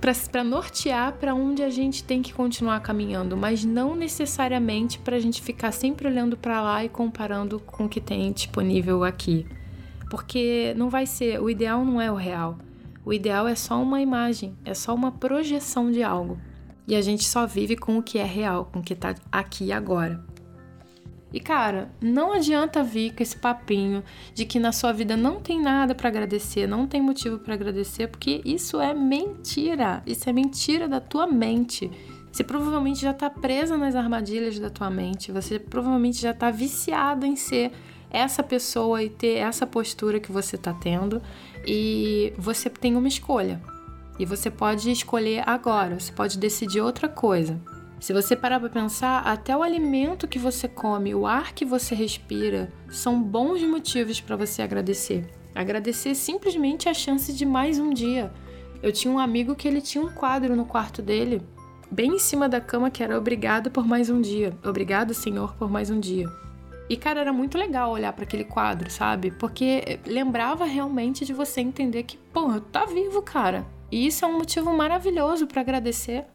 para 0.00 0.42
nortear 0.42 1.12
para 1.12 1.34
onde 1.34 1.62
a 1.62 1.70
gente 1.70 2.02
tem 2.02 2.20
que 2.20 2.32
continuar 2.32 2.80
caminhando, 2.80 3.36
mas 3.36 3.64
não 3.64 3.94
necessariamente 3.94 4.98
para 4.98 5.16
a 5.16 5.20
gente 5.20 5.40
ficar 5.40 5.72
sempre 5.72 6.08
olhando 6.08 6.36
para 6.36 6.60
lá 6.60 6.84
e 6.84 6.88
comparando 6.88 7.60
com 7.60 7.84
o 7.84 7.88
que 7.88 8.00
tem 8.00 8.32
disponível 8.32 9.04
aqui. 9.04 9.46
Porque 10.10 10.74
não 10.76 10.90
vai 10.90 11.06
ser, 11.06 11.40
o 11.40 11.48
ideal 11.48 11.84
não 11.84 12.00
é 12.00 12.10
o 12.10 12.16
real. 12.16 12.58
O 13.04 13.12
ideal 13.12 13.46
é 13.46 13.54
só 13.54 13.80
uma 13.80 14.00
imagem, 14.00 14.56
é 14.64 14.74
só 14.74 14.94
uma 14.94 15.12
projeção 15.12 15.90
de 15.90 16.02
algo. 16.02 16.38
E 16.88 16.94
a 16.94 17.02
gente 17.02 17.24
só 17.24 17.46
vive 17.46 17.76
com 17.76 17.98
o 17.98 18.02
que 18.02 18.18
é 18.18 18.24
real, 18.24 18.64
com 18.66 18.80
o 18.80 18.82
que 18.82 18.92
está 18.92 19.14
aqui 19.30 19.72
agora. 19.72 20.24
E 21.36 21.40
cara, 21.40 21.90
não 22.00 22.32
adianta 22.32 22.82
vir 22.82 23.12
com 23.14 23.22
esse 23.22 23.36
papinho 23.36 24.02
de 24.32 24.46
que 24.46 24.58
na 24.58 24.72
sua 24.72 24.90
vida 24.90 25.18
não 25.18 25.38
tem 25.38 25.60
nada 25.60 25.94
para 25.94 26.08
agradecer, 26.08 26.66
não 26.66 26.86
tem 26.86 27.02
motivo 27.02 27.38
para 27.38 27.52
agradecer, 27.52 28.06
porque 28.06 28.40
isso 28.42 28.80
é 28.80 28.94
mentira. 28.94 30.02
Isso 30.06 30.30
é 30.30 30.32
mentira 30.32 30.88
da 30.88 30.98
tua 30.98 31.26
mente. 31.26 31.90
Você 32.32 32.42
provavelmente 32.42 33.02
já 33.02 33.12
tá 33.12 33.28
presa 33.28 33.76
nas 33.76 33.94
armadilhas 33.94 34.58
da 34.58 34.70
tua 34.70 34.88
mente, 34.88 35.30
você 35.30 35.58
provavelmente 35.58 36.22
já 36.22 36.32
tá 36.32 36.50
viciada 36.50 37.26
em 37.26 37.36
ser 37.36 37.70
essa 38.10 38.42
pessoa 38.42 39.02
e 39.02 39.10
ter 39.10 39.34
essa 39.34 39.66
postura 39.66 40.18
que 40.18 40.32
você 40.32 40.56
tá 40.56 40.72
tendo, 40.72 41.20
e 41.66 42.32
você 42.38 42.70
tem 42.70 42.96
uma 42.96 43.08
escolha. 43.08 43.60
E 44.18 44.24
você 44.24 44.50
pode 44.50 44.90
escolher 44.90 45.46
agora, 45.46 46.00
você 46.00 46.12
pode 46.12 46.38
decidir 46.38 46.80
outra 46.80 47.10
coisa. 47.10 47.60
Se 47.98 48.12
você 48.12 48.36
parar 48.36 48.60
para 48.60 48.68
pensar, 48.68 49.20
até 49.20 49.56
o 49.56 49.62
alimento 49.62 50.28
que 50.28 50.38
você 50.38 50.68
come, 50.68 51.14
o 51.14 51.26
ar 51.26 51.52
que 51.52 51.64
você 51.64 51.94
respira, 51.94 52.70
são 52.90 53.22
bons 53.22 53.62
motivos 53.62 54.20
para 54.20 54.36
você 54.36 54.62
agradecer. 54.62 55.26
Agradecer 55.54 56.14
simplesmente 56.14 56.88
a 56.88 56.94
chance 56.94 57.32
de 57.32 57.46
mais 57.46 57.78
um 57.78 57.90
dia. 57.90 58.30
Eu 58.82 58.92
tinha 58.92 59.12
um 59.12 59.18
amigo 59.18 59.54
que 59.54 59.66
ele 59.66 59.80
tinha 59.80 60.04
um 60.04 60.12
quadro 60.12 60.54
no 60.54 60.66
quarto 60.66 61.00
dele, 61.00 61.40
bem 61.90 62.16
em 62.16 62.18
cima 62.18 62.48
da 62.48 62.60
cama, 62.60 62.90
que 62.90 63.02
era 63.02 63.18
obrigado 63.18 63.70
por 63.70 63.86
mais 63.86 64.10
um 64.10 64.20
dia. 64.20 64.56
Obrigado, 64.62 65.14
Senhor, 65.14 65.54
por 65.56 65.70
mais 65.70 65.90
um 65.90 65.98
dia. 65.98 66.26
E 66.88 66.96
cara, 66.96 67.20
era 67.20 67.32
muito 67.32 67.56
legal 67.58 67.90
olhar 67.90 68.12
para 68.12 68.24
aquele 68.24 68.44
quadro, 68.44 68.90
sabe? 68.90 69.30
Porque 69.30 69.98
lembrava 70.06 70.66
realmente 70.66 71.24
de 71.24 71.32
você 71.32 71.60
entender 71.62 72.02
que, 72.02 72.16
porra, 72.16 72.60
tá 72.60 72.84
vivo, 72.84 73.22
cara. 73.22 73.66
E 73.90 74.06
isso 74.06 74.24
é 74.24 74.28
um 74.28 74.38
motivo 74.38 74.72
maravilhoso 74.76 75.46
para 75.46 75.62
agradecer. 75.62 76.26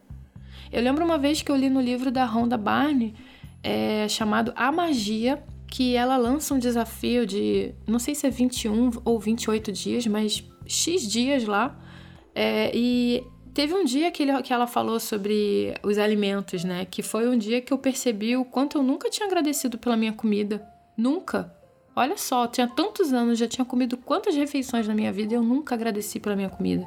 Eu 0.72 0.82
lembro 0.82 1.04
uma 1.04 1.18
vez 1.18 1.42
que 1.42 1.52
eu 1.52 1.56
li 1.56 1.68
no 1.68 1.80
livro 1.80 2.10
da 2.10 2.24
Rhonda 2.24 2.56
Barney, 2.56 3.14
é, 3.62 4.08
chamado 4.08 4.52
A 4.56 4.72
Magia, 4.72 5.42
que 5.66 5.94
ela 5.94 6.16
lança 6.16 6.54
um 6.54 6.58
desafio 6.58 7.26
de, 7.26 7.74
não 7.86 7.98
sei 7.98 8.14
se 8.14 8.26
é 8.26 8.30
21 8.30 8.90
ou 9.04 9.20
28 9.20 9.70
dias, 9.70 10.06
mas 10.06 10.42
X 10.66 11.06
dias 11.06 11.44
lá. 11.44 11.78
É, 12.34 12.70
e 12.74 13.22
teve 13.52 13.74
um 13.74 13.84
dia 13.84 14.10
que, 14.10 14.22
ele, 14.22 14.42
que 14.42 14.52
ela 14.52 14.66
falou 14.66 14.98
sobre 14.98 15.74
os 15.82 15.98
alimentos, 15.98 16.64
né? 16.64 16.86
Que 16.86 17.02
foi 17.02 17.28
um 17.28 17.36
dia 17.36 17.60
que 17.60 17.72
eu 17.72 17.78
percebi 17.78 18.36
o 18.36 18.44
quanto 18.44 18.78
eu 18.78 18.82
nunca 18.82 19.10
tinha 19.10 19.26
agradecido 19.26 19.76
pela 19.78 19.96
minha 19.96 20.12
comida. 20.12 20.66
Nunca. 20.96 21.54
Olha 21.94 22.16
só, 22.16 22.46
tinha 22.46 22.66
tantos 22.66 23.12
anos, 23.12 23.38
já 23.38 23.46
tinha 23.46 23.64
comido 23.64 23.98
quantas 23.98 24.34
refeições 24.34 24.88
na 24.88 24.94
minha 24.94 25.12
vida 25.12 25.34
e 25.34 25.36
eu 25.36 25.42
nunca 25.42 25.74
agradeci 25.74 26.18
pela 26.18 26.34
minha 26.34 26.48
comida. 26.48 26.86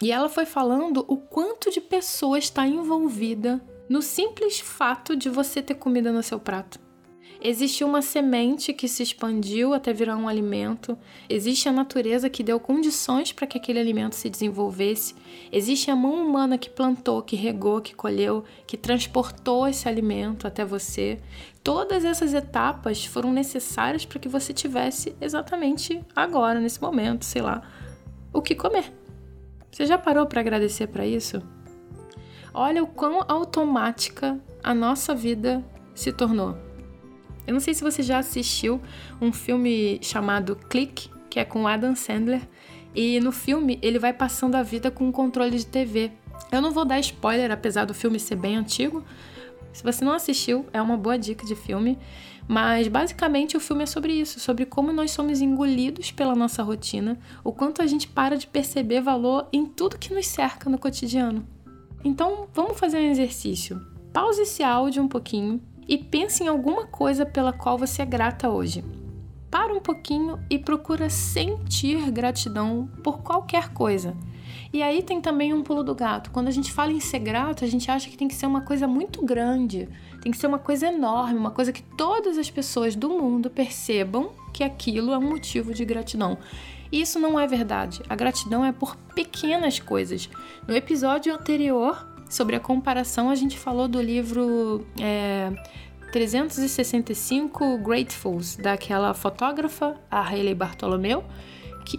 E 0.00 0.12
ela 0.12 0.28
foi 0.28 0.44
falando 0.44 1.04
o 1.08 1.16
quanto 1.16 1.70
de 1.70 1.80
pessoa 1.80 2.38
está 2.38 2.66
envolvida 2.66 3.62
no 3.88 4.02
simples 4.02 4.60
fato 4.60 5.16
de 5.16 5.28
você 5.28 5.62
ter 5.62 5.74
comida 5.74 6.12
no 6.12 6.22
seu 6.22 6.38
prato. 6.38 6.86
Existe 7.40 7.84
uma 7.84 8.00
semente 8.00 8.72
que 8.72 8.88
se 8.88 9.02
expandiu 9.02 9.74
até 9.74 9.92
virar 9.92 10.16
um 10.16 10.26
alimento, 10.26 10.98
existe 11.28 11.68
a 11.68 11.72
natureza 11.72 12.30
que 12.30 12.42
deu 12.42 12.58
condições 12.58 13.30
para 13.30 13.46
que 13.46 13.58
aquele 13.58 13.78
alimento 13.78 14.14
se 14.14 14.30
desenvolvesse, 14.30 15.14
existe 15.52 15.90
a 15.90 15.96
mão 15.96 16.14
humana 16.14 16.56
que 16.56 16.70
plantou, 16.70 17.22
que 17.22 17.36
regou, 17.36 17.80
que 17.80 17.94
colheu, 17.94 18.42
que 18.66 18.76
transportou 18.76 19.68
esse 19.68 19.86
alimento 19.86 20.46
até 20.46 20.64
você. 20.64 21.20
Todas 21.62 22.04
essas 22.04 22.32
etapas 22.32 23.04
foram 23.04 23.32
necessárias 23.32 24.06
para 24.06 24.18
que 24.18 24.28
você 24.28 24.52
tivesse 24.52 25.14
exatamente 25.20 26.02
agora, 26.14 26.58
nesse 26.58 26.80
momento, 26.80 27.24
sei 27.24 27.42
lá, 27.42 27.62
o 28.32 28.40
que 28.40 28.54
comer. 28.54 29.05
Você 29.76 29.84
já 29.84 29.98
parou 29.98 30.24
para 30.24 30.40
agradecer 30.40 30.86
para 30.86 31.04
isso? 31.04 31.42
Olha 32.54 32.82
o 32.82 32.86
quão 32.86 33.22
automática 33.28 34.40
a 34.64 34.72
nossa 34.72 35.14
vida 35.14 35.62
se 35.94 36.10
tornou. 36.10 36.56
Eu 37.46 37.52
não 37.52 37.60
sei 37.60 37.74
se 37.74 37.84
você 37.84 38.02
já 38.02 38.16
assistiu 38.16 38.80
um 39.20 39.30
filme 39.34 39.98
chamado 40.00 40.56
Click, 40.56 41.10
que 41.28 41.38
é 41.38 41.44
com 41.44 41.68
Adam 41.68 41.94
Sandler, 41.94 42.40
e 42.94 43.20
no 43.20 43.30
filme 43.30 43.78
ele 43.82 43.98
vai 43.98 44.14
passando 44.14 44.54
a 44.54 44.62
vida 44.62 44.90
com 44.90 45.08
um 45.08 45.12
controle 45.12 45.58
de 45.58 45.66
TV. 45.66 46.10
Eu 46.50 46.62
não 46.62 46.70
vou 46.70 46.86
dar 46.86 46.98
spoiler, 47.00 47.52
apesar 47.52 47.84
do 47.84 47.92
filme 47.92 48.18
ser 48.18 48.36
bem 48.36 48.56
antigo. 48.56 49.04
Se 49.74 49.84
você 49.84 50.02
não 50.02 50.12
assistiu, 50.12 50.64
é 50.72 50.80
uma 50.80 50.96
boa 50.96 51.18
dica 51.18 51.44
de 51.44 51.54
filme. 51.54 51.98
Mas 52.48 52.86
basicamente 52.86 53.56
o 53.56 53.60
filme 53.60 53.82
é 53.82 53.86
sobre 53.86 54.12
isso, 54.12 54.38
sobre 54.38 54.64
como 54.64 54.92
nós 54.92 55.10
somos 55.10 55.40
engolidos 55.40 56.12
pela 56.12 56.34
nossa 56.34 56.62
rotina, 56.62 57.18
o 57.42 57.52
quanto 57.52 57.82
a 57.82 57.86
gente 57.86 58.06
para 58.06 58.36
de 58.36 58.46
perceber 58.46 59.00
valor 59.00 59.48
em 59.52 59.66
tudo 59.66 59.98
que 59.98 60.14
nos 60.14 60.26
cerca 60.26 60.70
no 60.70 60.78
cotidiano. 60.78 61.46
Então, 62.04 62.46
vamos 62.54 62.78
fazer 62.78 62.98
um 62.98 63.10
exercício. 63.10 63.84
Pause 64.12 64.42
esse 64.42 64.62
áudio 64.62 65.02
um 65.02 65.08
pouquinho 65.08 65.60
e 65.88 65.98
pense 65.98 66.42
em 66.42 66.48
alguma 66.48 66.86
coisa 66.86 67.26
pela 67.26 67.52
qual 67.52 67.76
você 67.76 68.02
é 68.02 68.06
grata 68.06 68.48
hoje. 68.48 68.84
Para 69.50 69.74
um 69.74 69.80
pouquinho 69.80 70.38
e 70.48 70.58
procura 70.58 71.10
sentir 71.10 72.10
gratidão 72.10 72.88
por 73.02 73.22
qualquer 73.22 73.72
coisa. 73.72 74.16
E 74.72 74.82
aí 74.82 75.02
tem 75.02 75.20
também 75.20 75.52
um 75.52 75.62
pulo 75.62 75.82
do 75.82 75.94
gato. 75.94 76.30
Quando 76.30 76.48
a 76.48 76.50
gente 76.50 76.72
fala 76.72 76.92
em 76.92 77.00
ser 77.00 77.20
grato, 77.20 77.64
a 77.64 77.68
gente 77.68 77.90
acha 77.90 78.08
que 78.08 78.16
tem 78.16 78.28
que 78.28 78.34
ser 78.34 78.46
uma 78.46 78.60
coisa 78.60 78.86
muito 78.86 79.24
grande, 79.24 79.88
tem 80.26 80.32
que 80.32 80.38
ser 80.38 80.48
uma 80.48 80.58
coisa 80.58 80.88
enorme, 80.88 81.38
uma 81.38 81.52
coisa 81.52 81.72
que 81.72 81.84
todas 81.96 82.36
as 82.36 82.50
pessoas 82.50 82.96
do 82.96 83.08
mundo 83.08 83.48
percebam 83.48 84.32
que 84.52 84.64
aquilo 84.64 85.12
é 85.12 85.18
um 85.18 85.28
motivo 85.28 85.72
de 85.72 85.84
gratidão. 85.84 86.36
E 86.90 87.00
isso 87.00 87.20
não 87.20 87.38
é 87.38 87.46
verdade. 87.46 88.02
A 88.08 88.16
gratidão 88.16 88.64
é 88.64 88.72
por 88.72 88.96
pequenas 89.14 89.78
coisas. 89.78 90.28
No 90.66 90.74
episódio 90.74 91.32
anterior, 91.32 92.04
sobre 92.28 92.56
a 92.56 92.60
comparação, 92.60 93.30
a 93.30 93.36
gente 93.36 93.56
falou 93.56 93.86
do 93.86 94.02
livro 94.02 94.84
é, 95.00 95.52
365 96.10 97.78
Gratefuls, 97.78 98.56
daquela 98.56 99.14
fotógrafa, 99.14 99.94
a 100.10 100.28
Hayley 100.28 100.56
Bartolomeu 100.56 101.22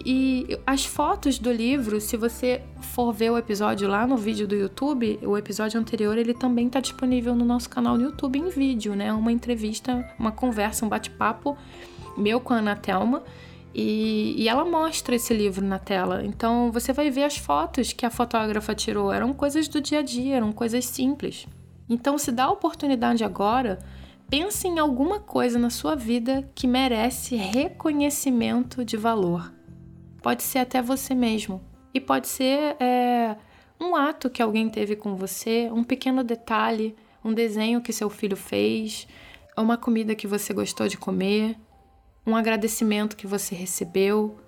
e 0.04 0.58
as 0.66 0.84
fotos 0.84 1.38
do 1.38 1.50
livro, 1.50 2.00
se 2.00 2.16
você 2.16 2.62
for 2.80 3.12
ver 3.12 3.30
o 3.30 3.38
episódio 3.38 3.88
lá 3.88 4.06
no 4.06 4.16
vídeo 4.16 4.46
do 4.46 4.54
YouTube, 4.54 5.18
o 5.22 5.36
episódio 5.36 5.80
anterior 5.80 6.18
ele 6.18 6.34
também 6.34 6.66
está 6.66 6.80
disponível 6.80 7.34
no 7.34 7.44
nosso 7.44 7.70
canal 7.70 7.96
no 7.96 8.04
YouTube 8.04 8.38
em 8.38 8.48
vídeo, 8.48 8.94
né? 8.94 9.12
Uma 9.12 9.32
entrevista, 9.32 10.04
uma 10.18 10.32
conversa, 10.32 10.84
um 10.84 10.88
bate-papo 10.88 11.56
meu 12.16 12.40
com 12.40 12.52
a 12.52 12.58
Ana 12.58 12.76
Thelma. 12.76 13.22
E, 13.74 14.34
e, 14.36 14.48
ela 14.48 14.64
mostra 14.64 15.14
esse 15.14 15.32
livro 15.32 15.64
na 15.64 15.78
tela. 15.78 16.24
Então 16.24 16.72
você 16.72 16.92
vai 16.92 17.10
ver 17.10 17.24
as 17.24 17.36
fotos 17.36 17.92
que 17.92 18.04
a 18.04 18.10
fotógrafa 18.10 18.74
tirou. 18.74 19.12
Eram 19.12 19.32
coisas 19.32 19.68
do 19.68 19.80
dia 19.80 20.00
a 20.00 20.02
dia, 20.02 20.36
eram 20.36 20.52
coisas 20.52 20.84
simples. 20.84 21.46
Então, 21.88 22.18
se 22.18 22.30
dá 22.30 22.44
a 22.44 22.50
oportunidade 22.50 23.24
agora, 23.24 23.78
pense 24.28 24.68
em 24.68 24.78
alguma 24.78 25.20
coisa 25.20 25.58
na 25.58 25.70
sua 25.70 25.94
vida 25.94 26.48
que 26.54 26.66
merece 26.66 27.34
reconhecimento 27.34 28.84
de 28.84 28.96
valor. 28.96 29.57
Pode 30.22 30.42
ser 30.42 30.58
até 30.58 30.82
você 30.82 31.14
mesmo. 31.14 31.60
E 31.92 32.00
pode 32.00 32.28
ser 32.28 32.76
é, 32.80 33.36
um 33.80 33.96
ato 33.96 34.28
que 34.28 34.42
alguém 34.42 34.68
teve 34.68 34.96
com 34.96 35.14
você, 35.14 35.70
um 35.72 35.82
pequeno 35.82 36.22
detalhe, 36.22 36.94
um 37.24 37.32
desenho 37.32 37.80
que 37.80 37.92
seu 37.92 38.10
filho 38.10 38.36
fez, 38.36 39.06
uma 39.56 39.76
comida 39.76 40.14
que 40.14 40.26
você 40.26 40.52
gostou 40.52 40.88
de 40.88 40.96
comer, 40.96 41.56
um 42.26 42.36
agradecimento 42.36 43.16
que 43.16 43.26
você 43.26 43.54
recebeu, 43.54 44.38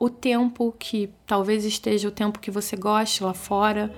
o 0.00 0.08
tempo 0.08 0.74
que 0.78 1.12
talvez 1.26 1.64
esteja 1.64 2.08
o 2.08 2.12
tempo 2.12 2.38
que 2.38 2.50
você 2.50 2.76
goste 2.76 3.22
lá 3.22 3.34
fora, 3.34 3.92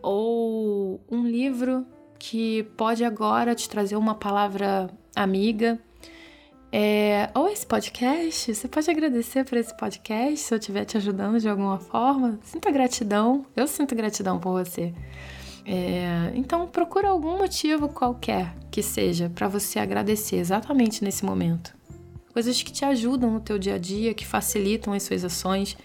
ou 0.00 1.00
um 1.10 1.26
livro 1.26 1.86
que 2.18 2.62
pode 2.76 3.04
agora 3.04 3.54
te 3.54 3.68
trazer 3.68 3.96
uma 3.96 4.14
palavra 4.14 4.88
amiga 5.14 5.78
é, 6.74 7.28
ou 7.34 7.50
esse 7.50 7.66
podcast, 7.66 8.54
você 8.54 8.66
pode 8.66 8.90
agradecer 8.90 9.44
por 9.44 9.58
esse 9.58 9.76
podcast 9.76 10.38
se 10.38 10.54
eu 10.54 10.58
estiver 10.58 10.86
te 10.86 10.96
ajudando 10.96 11.38
de 11.38 11.46
alguma 11.46 11.78
forma. 11.78 12.40
Sinta 12.42 12.70
gratidão, 12.70 13.44
eu 13.54 13.66
sinto 13.66 13.94
gratidão 13.94 14.40
por 14.40 14.52
você. 14.52 14.94
É, 15.66 16.32
então 16.34 16.66
procura 16.66 17.10
algum 17.10 17.36
motivo 17.36 17.90
qualquer 17.90 18.54
que 18.70 18.82
seja 18.82 19.28
para 19.28 19.48
você 19.48 19.78
agradecer 19.78 20.36
exatamente 20.36 21.04
nesse 21.04 21.26
momento. 21.26 21.76
Coisas 22.32 22.62
que 22.62 22.72
te 22.72 22.86
ajudam 22.86 23.30
no 23.30 23.40
teu 23.40 23.58
dia 23.58 23.74
a 23.74 23.78
dia, 23.78 24.14
que 24.14 24.24
facilitam 24.24 24.94
as 24.94 25.02
suas 25.02 25.22
ações, 25.22 25.76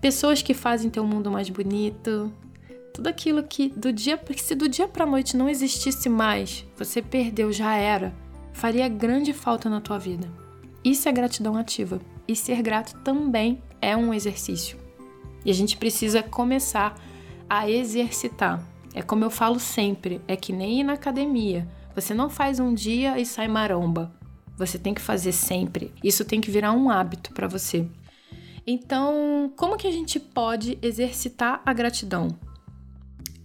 pessoas 0.00 0.40
que 0.40 0.54
fazem 0.54 0.88
teu 0.88 1.06
mundo 1.06 1.30
mais 1.30 1.50
bonito, 1.50 2.32
tudo 2.94 3.06
aquilo 3.06 3.42
que 3.42 3.68
do 3.68 3.92
dia, 3.92 4.18
se 4.38 4.54
do 4.54 4.66
dia 4.66 4.88
para 4.88 5.04
noite 5.04 5.36
não 5.36 5.46
existisse 5.46 6.08
mais, 6.08 6.64
você 6.74 7.02
perdeu, 7.02 7.52
já 7.52 7.76
era 7.76 8.14
faria 8.52 8.88
grande 8.88 9.32
falta 9.32 9.68
na 9.68 9.80
tua 9.80 9.98
vida. 9.98 10.28
Isso 10.84 11.08
é 11.08 11.12
gratidão 11.12 11.56
ativa. 11.56 12.00
E 12.26 12.36
ser 12.36 12.62
grato 12.62 12.94
também 13.02 13.62
é 13.80 13.96
um 13.96 14.14
exercício. 14.14 14.78
E 15.44 15.50
a 15.50 15.54
gente 15.54 15.76
precisa 15.76 16.22
começar 16.22 16.94
a 17.48 17.68
exercitar. 17.68 18.64
É 18.94 19.02
como 19.02 19.24
eu 19.24 19.30
falo 19.30 19.58
sempre, 19.58 20.20
é 20.28 20.36
que 20.36 20.52
nem 20.52 20.80
ir 20.80 20.84
na 20.84 20.92
academia. 20.94 21.68
Você 21.94 22.14
não 22.14 22.30
faz 22.30 22.60
um 22.60 22.72
dia 22.72 23.18
e 23.18 23.26
sai 23.26 23.48
maromba. 23.48 24.12
Você 24.56 24.78
tem 24.78 24.94
que 24.94 25.00
fazer 25.00 25.32
sempre. 25.32 25.92
Isso 26.02 26.24
tem 26.24 26.40
que 26.40 26.50
virar 26.50 26.72
um 26.72 26.90
hábito 26.90 27.32
para 27.32 27.48
você. 27.48 27.86
Então, 28.66 29.52
como 29.56 29.76
que 29.76 29.88
a 29.88 29.90
gente 29.90 30.20
pode 30.20 30.78
exercitar 30.80 31.60
a 31.66 31.72
gratidão? 31.72 32.28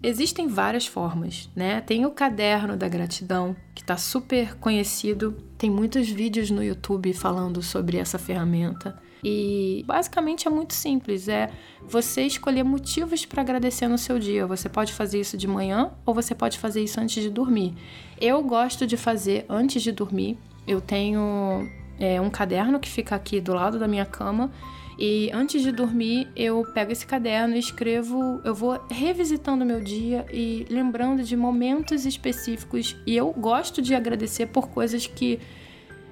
Existem 0.01 0.47
várias 0.47 0.85
formas, 0.85 1.49
né? 1.55 1.81
Tem 1.81 2.05
o 2.05 2.11
caderno 2.11 2.77
da 2.77 2.87
gratidão, 2.87 3.55
que 3.73 3.81
está 3.81 3.97
super 3.97 4.55
conhecido. 4.55 5.35
Tem 5.57 5.69
muitos 5.69 6.07
vídeos 6.07 6.51
no 6.51 6.63
YouTube 6.63 7.11
falando 7.13 7.63
sobre 7.63 7.97
essa 7.97 8.19
ferramenta. 8.19 8.97
E 9.23 9.83
basicamente 9.87 10.47
é 10.47 10.51
muito 10.51 10.73
simples, 10.75 11.27
é 11.27 11.49
você 11.81 12.21
escolher 12.21 12.63
motivos 12.63 13.25
para 13.25 13.41
agradecer 13.41 13.87
no 13.87 13.97
seu 13.97 14.19
dia. 14.19 14.45
Você 14.45 14.69
pode 14.69 14.93
fazer 14.93 15.19
isso 15.19 15.35
de 15.35 15.47
manhã 15.47 15.91
ou 16.05 16.13
você 16.13 16.35
pode 16.35 16.59
fazer 16.59 16.83
isso 16.83 16.99
antes 16.99 17.23
de 17.23 17.29
dormir. 17.29 17.73
Eu 18.21 18.41
gosto 18.43 18.85
de 18.85 18.95
fazer 18.95 19.45
antes 19.49 19.81
de 19.81 19.91
dormir. 19.91 20.37
Eu 20.67 20.79
tenho 20.79 21.67
é, 21.99 22.21
um 22.21 22.29
caderno 22.29 22.79
que 22.79 22.89
fica 22.89 23.15
aqui 23.15 23.41
do 23.41 23.53
lado 23.53 23.79
da 23.79 23.87
minha 23.87 24.05
cama 24.05 24.51
e 24.97 25.29
antes 25.31 25.61
de 25.61 25.71
dormir, 25.71 26.27
eu 26.35 26.65
pego 26.73 26.91
esse 26.91 27.05
caderno 27.05 27.55
e 27.55 27.59
escrevo, 27.59 28.41
eu 28.43 28.55
vou 28.55 28.81
revisitando 28.89 29.63
meu 29.63 29.79
dia 29.79 30.25
e 30.33 30.65
lembrando 30.69 31.23
de 31.23 31.37
momentos 31.37 32.03
específicos. 32.03 32.95
E 33.05 33.15
eu 33.15 33.31
gosto 33.31 33.79
de 33.79 33.93
agradecer 33.93 34.47
por 34.47 34.69
coisas 34.69 35.05
que 35.05 35.39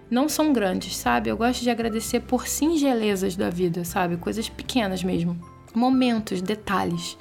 não 0.09 0.29
são 0.29 0.53
grandes, 0.53 0.95
sabe? 0.95 1.31
Eu 1.31 1.37
gosto 1.37 1.63
de 1.63 1.69
agradecer 1.71 2.19
por 2.19 2.47
singelezas 2.47 3.35
da 3.35 3.49
vida, 3.49 3.83
sabe? 3.83 4.17
Coisas 4.17 4.47
pequenas 4.47 5.03
mesmo. 5.03 5.35
Momentos, 5.73 6.39
detalhes. 6.39 7.17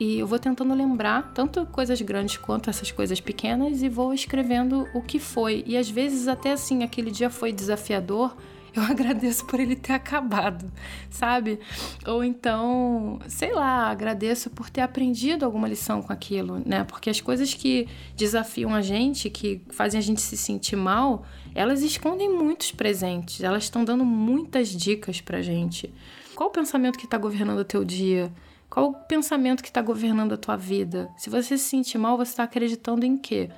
E 0.00 0.18
eu 0.18 0.26
vou 0.26 0.38
tentando 0.38 0.74
lembrar 0.74 1.32
tanto 1.34 1.66
coisas 1.66 2.00
grandes 2.00 2.38
quanto 2.38 2.70
essas 2.70 2.90
coisas 2.90 3.20
pequenas 3.20 3.82
e 3.82 3.90
vou 3.90 4.14
escrevendo 4.14 4.88
o 4.94 5.02
que 5.02 5.18
foi. 5.18 5.62
E 5.66 5.76
às 5.76 5.88
vezes 5.88 6.28
até 6.28 6.52
assim, 6.52 6.82
aquele 6.82 7.10
dia 7.10 7.28
foi 7.28 7.52
desafiador, 7.52 8.34
eu 8.76 8.82
agradeço 8.82 9.46
por 9.46 9.60
ele 9.60 9.76
ter 9.76 9.92
acabado, 9.92 10.70
sabe? 11.08 11.60
Ou 12.06 12.24
então, 12.24 13.20
sei 13.28 13.52
lá, 13.52 13.88
agradeço 13.88 14.50
por 14.50 14.68
ter 14.68 14.80
aprendido 14.80 15.44
alguma 15.44 15.68
lição 15.68 16.02
com 16.02 16.12
aquilo, 16.12 16.60
né? 16.66 16.82
Porque 16.84 17.08
as 17.08 17.20
coisas 17.20 17.54
que 17.54 17.86
desafiam 18.16 18.74
a 18.74 18.82
gente, 18.82 19.30
que 19.30 19.62
fazem 19.70 19.98
a 19.98 20.02
gente 20.02 20.20
se 20.20 20.36
sentir 20.36 20.76
mal, 20.76 21.24
elas 21.54 21.82
escondem 21.82 22.28
muitos 22.28 22.72
presentes, 22.72 23.42
elas 23.42 23.64
estão 23.64 23.84
dando 23.84 24.04
muitas 24.04 24.68
dicas 24.68 25.20
pra 25.20 25.40
gente. 25.40 25.92
Qual 26.34 26.48
o 26.48 26.52
pensamento 26.52 26.98
que 26.98 27.04
está 27.04 27.16
governando 27.16 27.60
o 27.60 27.64
teu 27.64 27.84
dia? 27.84 28.32
Qual 28.68 28.86
o 28.86 28.94
pensamento 28.94 29.62
que 29.62 29.68
está 29.68 29.80
governando 29.80 30.32
a 30.32 30.36
tua 30.36 30.56
vida? 30.56 31.08
Se 31.16 31.30
você 31.30 31.56
se 31.56 31.64
sentir 31.64 31.96
mal, 31.96 32.16
você 32.16 32.32
está 32.32 32.42
acreditando 32.42 33.06
em 33.06 33.16
quê? 33.16 33.50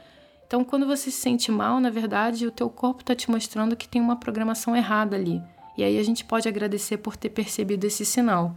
Então, 0.46 0.64
quando 0.64 0.86
você 0.86 1.10
se 1.10 1.18
sente 1.18 1.50
mal, 1.50 1.80
na 1.80 1.90
verdade, 1.90 2.46
o 2.46 2.50
teu 2.50 2.70
corpo 2.70 3.00
está 3.00 3.14
te 3.14 3.30
mostrando 3.30 3.76
que 3.76 3.88
tem 3.88 4.00
uma 4.00 4.16
programação 4.16 4.76
errada 4.76 5.16
ali. 5.16 5.42
E 5.76 5.84
aí 5.84 5.98
a 5.98 6.02
gente 6.02 6.24
pode 6.24 6.48
agradecer 6.48 6.96
por 6.98 7.16
ter 7.16 7.28
percebido 7.28 7.84
esse 7.86 8.04
sinal. 8.04 8.54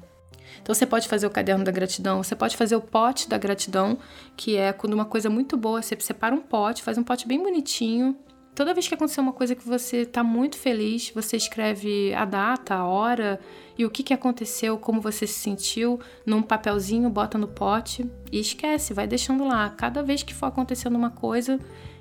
Então 0.62 0.74
você 0.74 0.86
pode 0.86 1.08
fazer 1.08 1.28
o 1.28 1.30
caderno 1.30 1.64
da 1.64 1.72
gratidão, 1.72 2.24
você 2.24 2.36
pode 2.36 2.58
fazer 2.58 2.76
o 2.76 2.82
pote 2.82 3.30
da 3.30 3.38
gratidão, 3.38 3.98
que 4.36 4.56
é 4.56 4.74
quando 4.74 4.94
uma 4.94 5.06
coisa 5.06 5.30
muito 5.30 5.56
boa, 5.58 5.82
você 5.82 5.96
separa 6.00 6.34
um 6.34 6.42
pote, 6.42 6.82
faz 6.82 6.98
um 6.98 7.04
pote 7.04 7.28
bem 7.28 7.42
bonitinho. 7.42 8.18
Toda 8.60 8.74
vez 8.74 8.90
que 8.90 8.94
acontecer 8.94 9.22
uma 9.22 9.32
coisa 9.32 9.56
que 9.56 9.66
você 9.66 10.00
está 10.02 10.22
muito 10.22 10.58
feliz, 10.58 11.14
você 11.16 11.38
escreve 11.38 12.14
a 12.14 12.26
data, 12.26 12.76
a 12.76 12.86
hora 12.86 13.40
e 13.78 13.86
o 13.86 13.90
que, 13.90 14.04
que 14.04 14.14
aconteceu, 14.14 14.78
como 14.78 15.00
você 15.00 15.26
se 15.26 15.40
sentiu, 15.40 15.98
num 16.26 16.42
papelzinho, 16.42 17.10
bota 17.10 17.38
no 17.38 17.48
pote 17.48 18.06
e 18.30 18.38
esquece, 18.38 18.94
vai 18.94 19.08
deixando 19.08 19.48
lá. 19.48 19.70
Cada 19.70 20.04
vez 20.04 20.24
que 20.24 20.34
for 20.34 20.48
acontecendo 20.48 20.98
uma 20.98 21.10
coisa, 21.10 21.58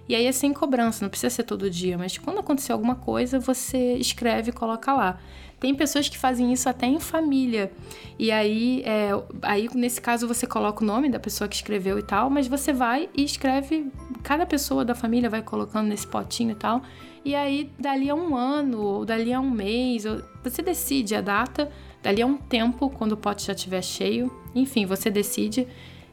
e 0.08 0.14
aí 0.14 0.26
é 0.26 0.32
sem 0.32 0.52
cobrança, 0.54 1.04
não 1.04 1.10
precisa 1.10 1.30
ser 1.30 1.42
todo 1.42 1.68
dia, 1.68 1.98
mas 1.98 2.16
quando 2.16 2.38
acontecer 2.38 2.72
alguma 2.72 2.94
coisa, 2.94 3.38
você 3.38 3.94
escreve 3.96 4.50
e 4.50 4.52
coloca 4.52 4.92
lá. 4.94 5.18
Tem 5.60 5.74
pessoas 5.74 6.08
que 6.08 6.16
fazem 6.16 6.52
isso 6.52 6.68
até 6.68 6.86
em 6.86 7.00
família. 7.00 7.72
E 8.18 8.30
aí, 8.30 8.82
é, 8.86 9.10
aí, 9.42 9.68
nesse 9.74 10.00
caso, 10.00 10.26
você 10.26 10.46
coloca 10.46 10.84
o 10.84 10.86
nome 10.86 11.08
da 11.08 11.18
pessoa 11.18 11.48
que 11.48 11.56
escreveu 11.56 11.98
e 11.98 12.02
tal, 12.02 12.30
mas 12.30 12.46
você 12.46 12.72
vai 12.72 13.08
e 13.14 13.24
escreve. 13.24 13.90
Cada 14.22 14.46
pessoa 14.46 14.84
da 14.84 14.94
família 14.94 15.28
vai 15.28 15.42
colocando 15.42 15.88
nesse 15.88 16.06
potinho 16.06 16.52
e 16.52 16.54
tal. 16.54 16.82
E 17.24 17.34
aí, 17.34 17.70
dali 17.78 18.08
a 18.08 18.14
um 18.14 18.36
ano, 18.36 18.80
ou 18.80 19.04
dali 19.04 19.32
a 19.32 19.40
um 19.40 19.50
mês, 19.50 20.04
você 20.42 20.62
decide 20.62 21.16
a 21.16 21.20
data, 21.20 21.70
dali 22.00 22.22
a 22.22 22.26
um 22.26 22.36
tempo, 22.36 22.88
quando 22.88 23.12
o 23.12 23.16
pote 23.16 23.44
já 23.44 23.52
estiver 23.52 23.82
cheio. 23.82 24.32
Enfim, 24.54 24.86
você 24.86 25.10
decide. 25.10 25.66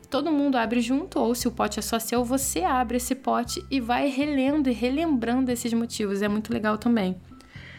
Todo 0.09 0.31
mundo 0.31 0.55
abre 0.55 0.81
junto, 0.81 1.19
ou 1.19 1.33
se 1.33 1.47
o 1.47 1.51
pote 1.51 1.79
é 1.79 1.81
só 1.81 1.99
seu, 1.99 2.23
você 2.23 2.63
abre 2.63 2.97
esse 2.97 3.15
pote 3.15 3.63
e 3.69 3.79
vai 3.79 4.07
relendo 4.09 4.69
e 4.69 4.73
relembrando 4.73 5.51
esses 5.51 5.73
motivos. 5.73 6.21
É 6.21 6.27
muito 6.27 6.53
legal 6.53 6.77
também. 6.77 7.15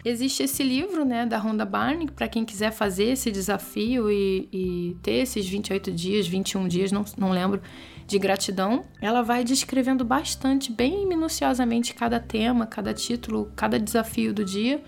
Existe 0.05 0.45
esse 0.45 0.63
livro, 0.63 1.05
né, 1.05 1.27
da 1.27 1.37
Rhonda 1.37 1.65
Barney, 1.65 2.09
para 2.09 2.29
quem 2.29 2.45
quiser 2.45 2.71
fazer 2.71 3.07
esse 3.07 3.29
desafio 3.29 4.09
e, 4.09 4.49
e, 4.53 4.97
ter 5.03 5.15
esses 5.15 5.49
28 5.49 5.91
dias, 5.91 6.29
21 6.29 6.69
dias, 6.69 6.93
não, 6.93 7.05
não 7.19 7.31
lembro, 7.31 7.61
de 8.07 8.17
gratidão. 8.17 8.85
Ela 9.01 9.23
vai 9.23 9.43
descrevendo 9.43 10.05
bastante, 10.05 10.71
bem 10.71 11.05
minuciosamente, 11.09 11.93
cada 11.93 12.21
tema, 12.21 12.67
cada 12.67 12.95
título, 12.95 13.51
cada 13.57 13.81
desafio 13.81 14.33
do 14.33 14.45
dia. 14.45 14.81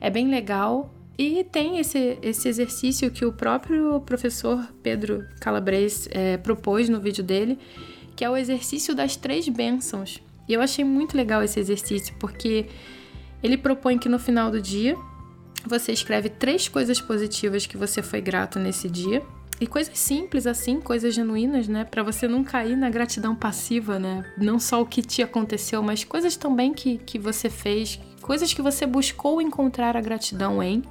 É 0.00 0.08
bem 0.08 0.28
legal. 0.28 0.90
E 1.18 1.44
tem 1.44 1.78
esse, 1.78 2.18
esse 2.22 2.48
exercício 2.48 3.10
que 3.10 3.24
o 3.24 3.32
próprio 3.32 4.00
professor 4.00 4.66
Pedro 4.82 5.26
Calabres 5.40 6.08
é, 6.10 6.36
propôs 6.36 6.88
no 6.88 7.00
vídeo 7.00 7.22
dele, 7.22 7.58
que 8.16 8.24
é 8.24 8.30
o 8.30 8.36
exercício 8.36 8.94
das 8.94 9.16
três 9.16 9.48
bênçãos. 9.48 10.22
E 10.48 10.52
eu 10.52 10.60
achei 10.60 10.84
muito 10.84 11.16
legal 11.16 11.42
esse 11.42 11.60
exercício, 11.60 12.14
porque 12.18 12.66
ele 13.42 13.56
propõe 13.56 13.98
que 13.98 14.08
no 14.08 14.18
final 14.18 14.50
do 14.50 14.60
dia 14.60 14.96
você 15.66 15.92
escreve 15.92 16.28
três 16.28 16.68
coisas 16.68 17.00
positivas 17.00 17.66
que 17.66 17.76
você 17.76 18.02
foi 18.02 18.20
grato 18.20 18.58
nesse 18.58 18.88
dia. 18.88 19.22
E 19.60 19.66
coisas 19.66 19.96
simples 19.96 20.44
assim, 20.44 20.80
coisas 20.80 21.14
genuínas, 21.14 21.68
né? 21.68 21.84
Para 21.84 22.02
você 22.02 22.26
não 22.26 22.42
cair 22.42 22.76
na 22.76 22.90
gratidão 22.90 23.32
passiva, 23.32 23.96
né? 23.96 24.24
Não 24.36 24.58
só 24.58 24.82
o 24.82 24.86
que 24.86 25.02
te 25.02 25.22
aconteceu, 25.22 25.80
mas 25.80 26.02
coisas 26.02 26.36
também 26.36 26.74
que, 26.74 26.98
que 26.98 27.16
você 27.16 27.48
fez, 27.48 28.00
coisas 28.20 28.52
que 28.52 28.60
você 28.60 28.86
buscou 28.86 29.40
encontrar 29.40 29.96
a 29.96 30.00
gratidão 30.00 30.60
em. 30.60 30.82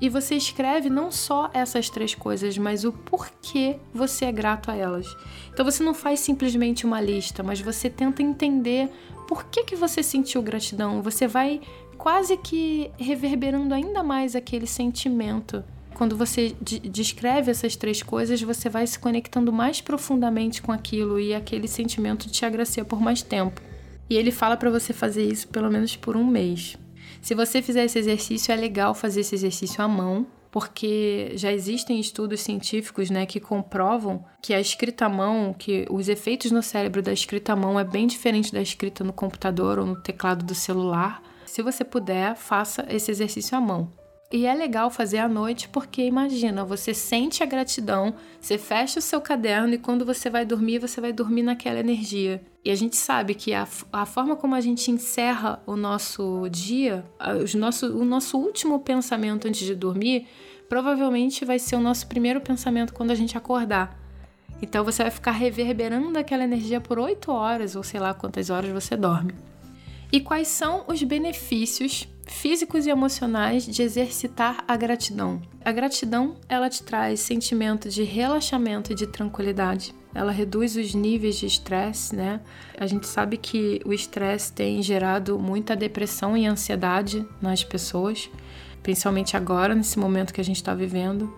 E 0.00 0.08
você 0.08 0.34
escreve 0.34 0.90
não 0.90 1.10
só 1.10 1.50
essas 1.54 1.88
três 1.88 2.14
coisas, 2.14 2.58
mas 2.58 2.84
o 2.84 2.92
porquê 2.92 3.76
você 3.92 4.26
é 4.26 4.32
grato 4.32 4.70
a 4.70 4.76
elas. 4.76 5.06
Então 5.52 5.64
você 5.64 5.82
não 5.82 5.94
faz 5.94 6.20
simplesmente 6.20 6.84
uma 6.84 7.00
lista, 7.00 7.42
mas 7.42 7.60
você 7.60 7.88
tenta 7.88 8.22
entender 8.22 8.90
por 9.26 9.44
que, 9.44 9.64
que 9.64 9.76
você 9.76 10.02
sentiu 10.02 10.42
gratidão. 10.42 11.00
Você 11.02 11.26
vai 11.26 11.60
quase 11.96 12.36
que 12.36 12.90
reverberando 12.98 13.74
ainda 13.74 14.02
mais 14.02 14.36
aquele 14.36 14.66
sentimento. 14.66 15.64
Quando 15.94 16.16
você 16.16 16.56
descreve 16.60 17.52
essas 17.52 17.76
três 17.76 18.02
coisas, 18.02 18.42
você 18.42 18.68
vai 18.68 18.86
se 18.86 18.98
conectando 18.98 19.52
mais 19.52 19.80
profundamente 19.80 20.60
com 20.60 20.72
aquilo 20.72 21.20
e 21.20 21.32
aquele 21.32 21.68
sentimento 21.68 22.28
te 22.28 22.44
agracia 22.44 22.84
por 22.84 23.00
mais 23.00 23.22
tempo. 23.22 23.60
E 24.10 24.16
ele 24.16 24.32
fala 24.32 24.56
para 24.56 24.70
você 24.70 24.92
fazer 24.92 25.24
isso 25.24 25.48
pelo 25.48 25.70
menos 25.70 25.94
por 25.96 26.16
um 26.16 26.26
mês. 26.26 26.76
Se 27.24 27.34
você 27.34 27.62
fizer 27.62 27.86
esse 27.86 27.98
exercício, 27.98 28.52
é 28.52 28.54
legal 28.54 28.94
fazer 28.94 29.22
esse 29.22 29.34
exercício 29.34 29.82
à 29.82 29.88
mão, 29.88 30.26
porque 30.50 31.32
já 31.36 31.50
existem 31.50 31.98
estudos 31.98 32.42
científicos 32.42 33.08
né, 33.08 33.24
que 33.24 33.40
comprovam 33.40 34.22
que 34.42 34.52
a 34.52 34.60
escrita 34.60 35.06
à 35.06 35.08
mão, 35.08 35.54
que 35.54 35.86
os 35.88 36.10
efeitos 36.10 36.50
no 36.50 36.62
cérebro 36.62 37.00
da 37.00 37.14
escrita 37.14 37.54
à 37.54 37.56
mão 37.56 37.80
é 37.80 37.82
bem 37.82 38.06
diferente 38.06 38.52
da 38.52 38.60
escrita 38.60 39.02
no 39.02 39.12
computador 39.14 39.78
ou 39.78 39.86
no 39.86 40.02
teclado 40.02 40.44
do 40.44 40.54
celular. 40.54 41.22
Se 41.46 41.62
você 41.62 41.82
puder, 41.82 42.36
faça 42.36 42.84
esse 42.90 43.10
exercício 43.10 43.56
à 43.56 43.60
mão. 43.60 43.90
E 44.34 44.46
é 44.46 44.52
legal 44.52 44.90
fazer 44.90 45.18
à 45.18 45.28
noite 45.28 45.68
porque 45.68 46.02
imagina, 46.02 46.64
você 46.64 46.92
sente 46.92 47.40
a 47.40 47.46
gratidão, 47.46 48.12
você 48.40 48.58
fecha 48.58 48.98
o 48.98 49.02
seu 49.02 49.20
caderno 49.20 49.74
e 49.74 49.78
quando 49.78 50.04
você 50.04 50.28
vai 50.28 50.44
dormir, 50.44 50.80
você 50.80 51.00
vai 51.00 51.12
dormir 51.12 51.44
naquela 51.44 51.78
energia. 51.78 52.42
E 52.64 52.68
a 52.72 52.74
gente 52.74 52.96
sabe 52.96 53.36
que 53.36 53.54
a, 53.54 53.64
a 53.92 54.04
forma 54.04 54.34
como 54.34 54.56
a 54.56 54.60
gente 54.60 54.90
encerra 54.90 55.62
o 55.64 55.76
nosso 55.76 56.48
dia, 56.50 57.04
nosso, 57.54 57.96
o 57.96 58.04
nosso 58.04 58.36
último 58.36 58.80
pensamento 58.80 59.46
antes 59.46 59.64
de 59.64 59.72
dormir, 59.72 60.26
provavelmente 60.68 61.44
vai 61.44 61.60
ser 61.60 61.76
o 61.76 61.80
nosso 61.80 62.08
primeiro 62.08 62.40
pensamento 62.40 62.92
quando 62.92 63.12
a 63.12 63.14
gente 63.14 63.38
acordar. 63.38 63.96
Então 64.60 64.82
você 64.82 65.04
vai 65.04 65.12
ficar 65.12 65.30
reverberando 65.30 66.18
aquela 66.18 66.42
energia 66.42 66.80
por 66.80 66.98
8 66.98 67.30
horas, 67.30 67.76
ou 67.76 67.84
sei 67.84 68.00
lá 68.00 68.12
quantas 68.12 68.50
horas 68.50 68.72
você 68.72 68.96
dorme. 68.96 69.32
E 70.10 70.20
quais 70.20 70.48
são 70.48 70.84
os 70.88 71.00
benefícios 71.04 72.08
físicos 72.26 72.86
e 72.86 72.90
emocionais 72.90 73.64
de 73.64 73.82
exercitar 73.82 74.64
a 74.66 74.76
gratidão? 74.76 75.40
A 75.64 75.72
gratidão, 75.72 76.36
ela 76.48 76.68
te 76.68 76.82
traz 76.82 77.20
sentimento 77.20 77.88
de 77.88 78.02
relaxamento 78.02 78.92
e 78.92 78.94
de 78.94 79.06
tranquilidade. 79.06 79.94
Ela 80.14 80.30
reduz 80.30 80.76
os 80.76 80.94
níveis 80.94 81.36
de 81.36 81.46
estresse, 81.46 82.14
né? 82.14 82.40
A 82.78 82.86
gente 82.86 83.06
sabe 83.06 83.36
que 83.36 83.80
o 83.84 83.92
estresse 83.92 84.52
tem 84.52 84.82
gerado 84.82 85.38
muita 85.38 85.74
depressão 85.74 86.36
e 86.36 86.46
ansiedade 86.46 87.26
nas 87.40 87.64
pessoas, 87.64 88.30
principalmente 88.82 89.36
agora, 89.36 89.74
nesse 89.74 89.98
momento 89.98 90.32
que 90.32 90.40
a 90.40 90.44
gente 90.44 90.56
está 90.56 90.74
vivendo. 90.74 91.34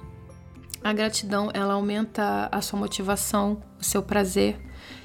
A 0.84 0.92
gratidão, 0.92 1.50
ela 1.54 1.74
aumenta 1.74 2.48
a 2.52 2.60
sua 2.60 2.78
motivação, 2.78 3.62
o 3.80 3.84
seu 3.84 4.02
prazer, 4.02 4.60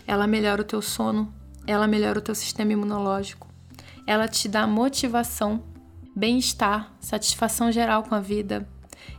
ela 0.06 0.28
melhora 0.28 0.62
o 0.62 0.65
teu 0.65 0.82
sono, 0.82 1.34
ela 1.65 1.88
melhora 1.88 2.20
o 2.20 2.22
teu 2.22 2.36
sistema 2.36 2.74
imunológico, 2.74 3.48
ela 4.06 4.28
te 4.28 4.50
dá 4.50 4.67
motivação, 4.67 5.63
bem-estar, 6.15 6.93
satisfação 7.00 7.71
geral 7.71 8.04
com 8.04 8.15
a 8.15 8.19
vida. 8.19 8.67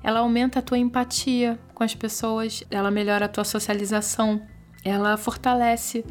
Ela 0.02 0.20
aumenta 0.20 0.58
a 0.58 0.62
tua 0.62 0.78
empatia 0.78 1.58
com 1.74 1.82
as 1.82 1.94
pessoas, 1.94 2.64
ela 2.70 2.90
melhora 2.90 3.26
a 3.26 3.28
tua 3.28 3.44
socialização, 3.44 4.42
ela 4.84 5.16
fortalece 5.16 6.04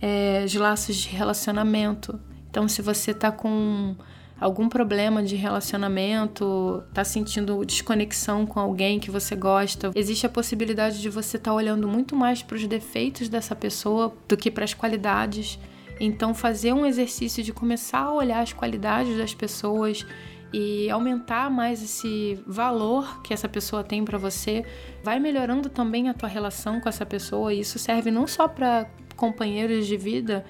é, 0.00 0.42
os 0.44 0.54
laços 0.54 0.96
de 0.96 1.08
relacionamento. 1.08 2.18
Então, 2.50 2.68
se 2.68 2.82
você 2.82 3.10
está 3.10 3.30
com 3.30 3.96
algum 4.38 4.68
problema 4.68 5.22
de 5.22 5.34
relacionamento, 5.34 6.82
está 6.88 7.04
sentindo 7.04 7.64
desconexão 7.64 8.46
com 8.46 8.60
alguém 8.60 9.00
que 9.00 9.10
você 9.10 9.34
gosta, 9.34 9.90
existe 9.94 10.26
a 10.26 10.28
possibilidade 10.28 11.00
de 11.00 11.08
você 11.08 11.36
estar 11.36 11.50
tá 11.50 11.54
olhando 11.54 11.88
muito 11.88 12.14
mais 12.14 12.42
para 12.42 12.56
os 12.56 12.66
defeitos 12.66 13.28
dessa 13.28 13.56
pessoa 13.56 14.14
do 14.28 14.36
que 14.36 14.50
para 14.50 14.64
as 14.64 14.74
qualidades. 14.74 15.58
Então, 15.98 16.34
fazer 16.34 16.72
um 16.72 16.84
exercício 16.84 17.42
de 17.42 17.52
começar 17.52 18.00
a 18.00 18.12
olhar 18.12 18.40
as 18.40 18.52
qualidades 18.52 19.16
das 19.16 19.34
pessoas 19.34 20.04
e 20.52 20.88
aumentar 20.90 21.50
mais 21.50 21.82
esse 21.82 22.38
valor 22.46 23.20
que 23.22 23.34
essa 23.34 23.48
pessoa 23.48 23.82
tem 23.82 24.04
para 24.04 24.18
você, 24.18 24.64
vai 25.02 25.18
melhorando 25.18 25.68
também 25.68 26.08
a 26.08 26.14
tua 26.14 26.28
relação 26.28 26.80
com 26.80 26.88
essa 26.88 27.04
pessoa. 27.04 27.52
E 27.52 27.60
isso 27.60 27.78
serve 27.78 28.10
não 28.10 28.26
só 28.26 28.46
para 28.46 28.88
companheiros 29.16 29.86
de 29.86 29.96
vida, 29.96 30.44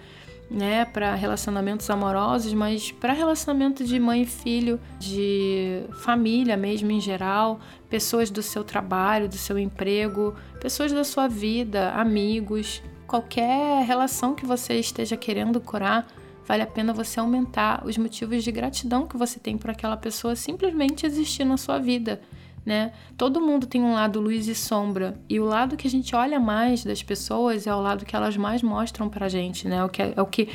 né, 0.51 0.85
para 0.85 1.15
relacionamentos 1.15 1.89
amorosos, 1.91 2.53
mas 2.53 2.93
para 2.93 3.13
relacionamento 3.13 3.85
de 3.85 3.99
mãe 3.99 4.23
e 4.23 4.27
filho, 4.27 4.79
de 4.99 5.83
família 6.03 6.57
mesmo 6.57 6.91
em 6.91 7.01
geral, 7.01 7.59
pessoas 7.89 8.31
do 8.31 8.43
seu 8.43 8.63
trabalho, 8.63 9.29
do 9.29 9.37
seu 9.37 9.59
emprego, 9.59 10.35
pessoas 10.61 10.93
da 10.93 11.03
sua 11.03 11.27
vida, 11.27 11.91
amigos, 11.93 12.81
qualquer 13.07 13.85
relação 13.85 14.35
que 14.35 14.45
você 14.45 14.75
esteja 14.75 15.16
querendo 15.16 15.61
curar, 15.61 16.07
vale 16.47 16.62
a 16.62 16.66
pena 16.66 16.92
você 16.92 17.21
aumentar 17.21 17.85
os 17.87 17.97
motivos 17.97 18.45
de 18.45 18.53
gratidão 18.53 19.07
que 19.07 19.16
você 19.16 19.38
tem 19.38 19.57
por 19.57 19.71
aquela 19.71 19.97
pessoa 19.97 20.37
simplesmente 20.37 21.07
existir 21.07 21.45
na 21.45 21.57
sua 21.57 21.79
vida. 21.79 22.21
Né? 22.64 22.92
Todo 23.16 23.40
mundo 23.40 23.64
tem 23.64 23.81
um 23.81 23.95
lado 23.95 24.21
luz 24.21 24.49
e 24.49 24.55
sombra, 24.55 25.21
e 25.29 25.38
o 25.38 25.45
lado 25.45 25.77
que 25.77 25.87
a 25.87 25.90
gente 25.90 26.16
olha 26.16 26.40
mais 26.40 26.85
das 26.85 27.01
pessoas 27.01 27.64
é 27.64 27.73
o 27.73 27.81
lado 27.81 28.05
que 28.05 28.16
elas 28.16 28.37
mais 28.37 28.61
mostram 28.61 29.09
pra 29.09 29.29
gente, 29.29 29.69
né? 29.69 29.85
O 29.85 29.88
que 29.88 30.03
é, 30.03 30.14
é 30.16 30.21
o 30.21 30.27
que 30.27 30.49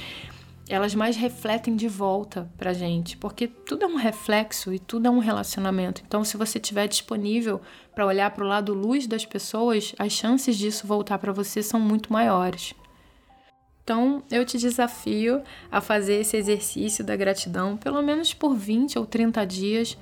elas 0.71 0.95
mais 0.95 1.17
refletem 1.17 1.75
de 1.75 1.88
volta 1.89 2.49
pra 2.57 2.71
gente, 2.71 3.17
porque 3.17 3.45
tudo 3.45 3.84
é 3.84 3.88
um 3.88 3.97
reflexo 3.97 4.73
e 4.73 4.79
tudo 4.79 5.05
é 5.05 5.10
um 5.10 5.19
relacionamento. 5.19 6.01
Então, 6.07 6.23
se 6.23 6.38
você 6.38 6.60
estiver 6.60 6.88
disponível 6.88 7.60
para 7.93 8.05
olhar 8.05 8.31
para 8.31 8.45
o 8.45 8.47
lado 8.47 8.73
luz 8.73 9.05
das 9.05 9.25
pessoas, 9.25 9.93
as 9.99 10.13
chances 10.13 10.57
disso 10.57 10.88
voltar 10.88 11.17
para 11.19 11.34
você 11.34 11.62
são 11.62 11.79
muito 11.79 12.13
maiores. 12.13 12.73
Então, 13.84 14.23
eu 14.31 14.45
te 14.45 14.57
desafio 14.57 15.41
a 15.69 15.81
fazer 15.81 16.21
esse 16.21 16.38
exercício 16.38 17.03
da 17.03 17.17
gratidão 17.17 17.75
pelo 17.75 18.01
menos 18.01 18.34
por 18.34 18.55
20 18.55 18.97
ou 18.97 19.05
30 19.05 19.45
dias 19.45 19.97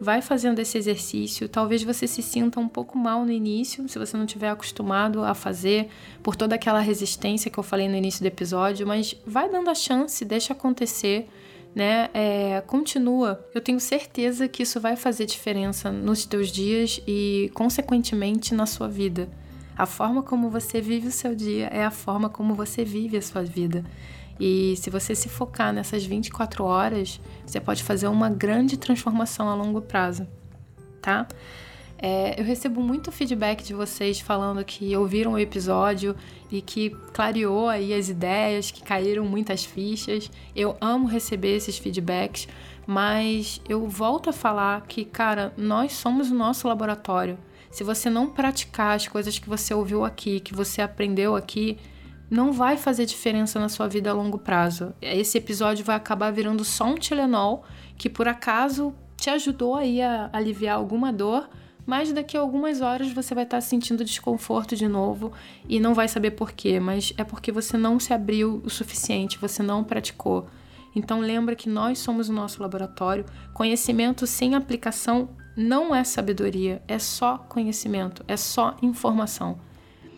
vai 0.00 0.20
fazendo 0.20 0.58
esse 0.58 0.76
exercício. 0.76 1.48
Talvez 1.48 1.82
você 1.82 2.06
se 2.06 2.22
sinta 2.22 2.60
um 2.60 2.68
pouco 2.68 2.98
mal 2.98 3.24
no 3.24 3.30
início, 3.30 3.88
se 3.88 3.98
você 3.98 4.16
não 4.16 4.26
tiver 4.26 4.50
acostumado 4.50 5.24
a 5.24 5.34
fazer, 5.34 5.88
por 6.22 6.36
toda 6.36 6.54
aquela 6.54 6.80
resistência 6.80 7.50
que 7.50 7.58
eu 7.58 7.62
falei 7.62 7.88
no 7.88 7.96
início 7.96 8.20
do 8.20 8.26
episódio, 8.26 8.86
mas 8.86 9.16
vai 9.26 9.48
dando 9.48 9.70
a 9.70 9.74
chance, 9.74 10.24
deixa 10.24 10.52
acontecer. 10.52 11.28
Né? 11.74 12.08
É, 12.14 12.62
continua. 12.66 13.44
Eu 13.52 13.60
tenho 13.60 13.80
certeza 13.80 14.46
que 14.46 14.62
isso 14.62 14.78
vai 14.78 14.94
fazer 14.94 15.26
diferença 15.26 15.90
nos 15.90 16.24
teus 16.24 16.48
dias 16.52 17.02
e, 17.04 17.50
consequentemente, 17.52 18.54
na 18.54 18.64
sua 18.64 18.86
vida. 18.86 19.28
A 19.76 19.86
forma 19.86 20.22
como 20.22 20.48
você 20.48 20.80
vive 20.80 21.08
o 21.08 21.12
seu 21.12 21.34
dia 21.34 21.66
é 21.66 21.84
a 21.84 21.90
forma 21.90 22.28
como 22.28 22.54
você 22.54 22.84
vive 22.84 23.16
a 23.16 23.22
sua 23.22 23.42
vida. 23.42 23.84
E 24.38 24.74
se 24.76 24.90
você 24.90 25.14
se 25.14 25.28
focar 25.28 25.72
nessas 25.72 26.04
24 26.04 26.64
horas, 26.64 27.20
você 27.46 27.60
pode 27.60 27.82
fazer 27.82 28.08
uma 28.08 28.28
grande 28.28 28.76
transformação 28.76 29.48
a 29.48 29.54
longo 29.54 29.80
prazo, 29.80 30.26
tá? 31.00 31.26
É, 31.96 32.38
eu 32.38 32.44
recebo 32.44 32.82
muito 32.82 33.10
feedback 33.12 33.62
de 33.62 33.72
vocês 33.72 34.20
falando 34.20 34.62
que 34.64 34.94
ouviram 34.96 35.32
o 35.32 35.38
episódio 35.38 36.14
e 36.50 36.60
que 36.60 36.90
clareou 37.12 37.68
aí 37.68 37.94
as 37.94 38.08
ideias, 38.08 38.70
que 38.70 38.82
caíram 38.82 39.24
muitas 39.24 39.64
fichas. 39.64 40.30
Eu 40.54 40.76
amo 40.80 41.06
receber 41.06 41.56
esses 41.56 41.78
feedbacks, 41.78 42.48
mas 42.86 43.60
eu 43.68 43.88
volto 43.88 44.28
a 44.28 44.32
falar 44.32 44.82
que, 44.82 45.04
cara, 45.04 45.54
nós 45.56 45.92
somos 45.92 46.30
o 46.30 46.34
nosso 46.34 46.68
laboratório. 46.68 47.38
Se 47.70 47.82
você 47.82 48.10
não 48.10 48.28
praticar 48.28 48.94
as 48.96 49.08
coisas 49.08 49.38
que 49.38 49.48
você 49.48 49.72
ouviu 49.72 50.04
aqui, 50.04 50.40
que 50.40 50.54
você 50.54 50.82
aprendeu 50.82 51.34
aqui, 51.34 51.78
não 52.34 52.52
vai 52.52 52.76
fazer 52.76 53.06
diferença 53.06 53.60
na 53.60 53.68
sua 53.68 53.86
vida 53.86 54.10
a 54.10 54.12
longo 54.12 54.38
prazo. 54.38 54.92
Esse 55.00 55.38
episódio 55.38 55.84
vai 55.84 55.94
acabar 55.94 56.32
virando 56.32 56.64
só 56.64 56.84
um 56.84 56.96
Tilenol 56.96 57.62
que 57.96 58.10
por 58.10 58.26
acaso 58.26 58.92
te 59.16 59.30
ajudou 59.30 59.76
aí 59.76 60.02
a 60.02 60.30
aliviar 60.32 60.76
alguma 60.76 61.12
dor, 61.12 61.48
mas 61.86 62.12
daqui 62.12 62.36
a 62.36 62.40
algumas 62.40 62.80
horas 62.80 63.12
você 63.12 63.36
vai 63.36 63.44
estar 63.44 63.60
sentindo 63.60 64.04
desconforto 64.04 64.74
de 64.74 64.88
novo 64.88 65.32
e 65.68 65.78
não 65.78 65.94
vai 65.94 66.08
saber 66.08 66.32
por 66.32 66.50
quê, 66.50 66.80
mas 66.80 67.14
é 67.16 67.22
porque 67.22 67.52
você 67.52 67.76
não 67.76 68.00
se 68.00 68.12
abriu 68.12 68.60
o 68.64 68.68
suficiente, 68.68 69.38
você 69.38 69.62
não 69.62 69.84
praticou. 69.84 70.48
Então 70.92 71.20
lembra 71.20 71.54
que 71.54 71.68
nós 71.68 72.00
somos 72.00 72.28
o 72.28 72.32
nosso 72.32 72.60
laboratório. 72.60 73.24
Conhecimento 73.52 74.26
sem 74.26 74.56
aplicação 74.56 75.28
não 75.56 75.94
é 75.94 76.02
sabedoria, 76.02 76.82
é 76.88 76.98
só 76.98 77.38
conhecimento, 77.38 78.24
é 78.26 78.36
só 78.36 78.76
informação 78.82 79.56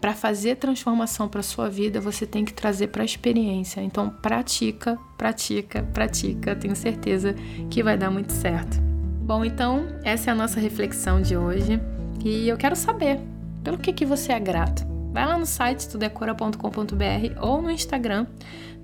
para 0.06 0.14
fazer 0.14 0.54
transformação 0.54 1.28
para 1.28 1.42
sua 1.42 1.68
vida, 1.68 2.00
você 2.00 2.24
tem 2.24 2.44
que 2.44 2.54
trazer 2.54 2.86
para 2.86 3.02
a 3.02 3.04
experiência. 3.04 3.80
Então, 3.80 4.08
pratica, 4.08 4.96
pratica, 5.18 5.82
pratica. 5.82 6.54
Tenho 6.54 6.76
certeza 6.76 7.34
que 7.68 7.82
vai 7.82 7.98
dar 7.98 8.08
muito 8.08 8.32
certo. 8.32 8.80
Bom, 8.80 9.44
então, 9.44 9.84
essa 10.04 10.30
é 10.30 10.32
a 10.32 10.36
nossa 10.36 10.60
reflexão 10.60 11.20
de 11.20 11.36
hoje. 11.36 11.80
E 12.24 12.48
eu 12.48 12.56
quero 12.56 12.76
saber, 12.76 13.18
pelo 13.64 13.78
que, 13.78 13.92
que 13.92 14.06
você 14.06 14.30
é 14.30 14.38
grato? 14.38 14.86
Vai 15.12 15.26
lá 15.26 15.36
no 15.36 15.44
site 15.44 15.88
tudecora.com.br 15.88 17.40
ou 17.40 17.60
no 17.60 17.72
Instagram, 17.72 18.28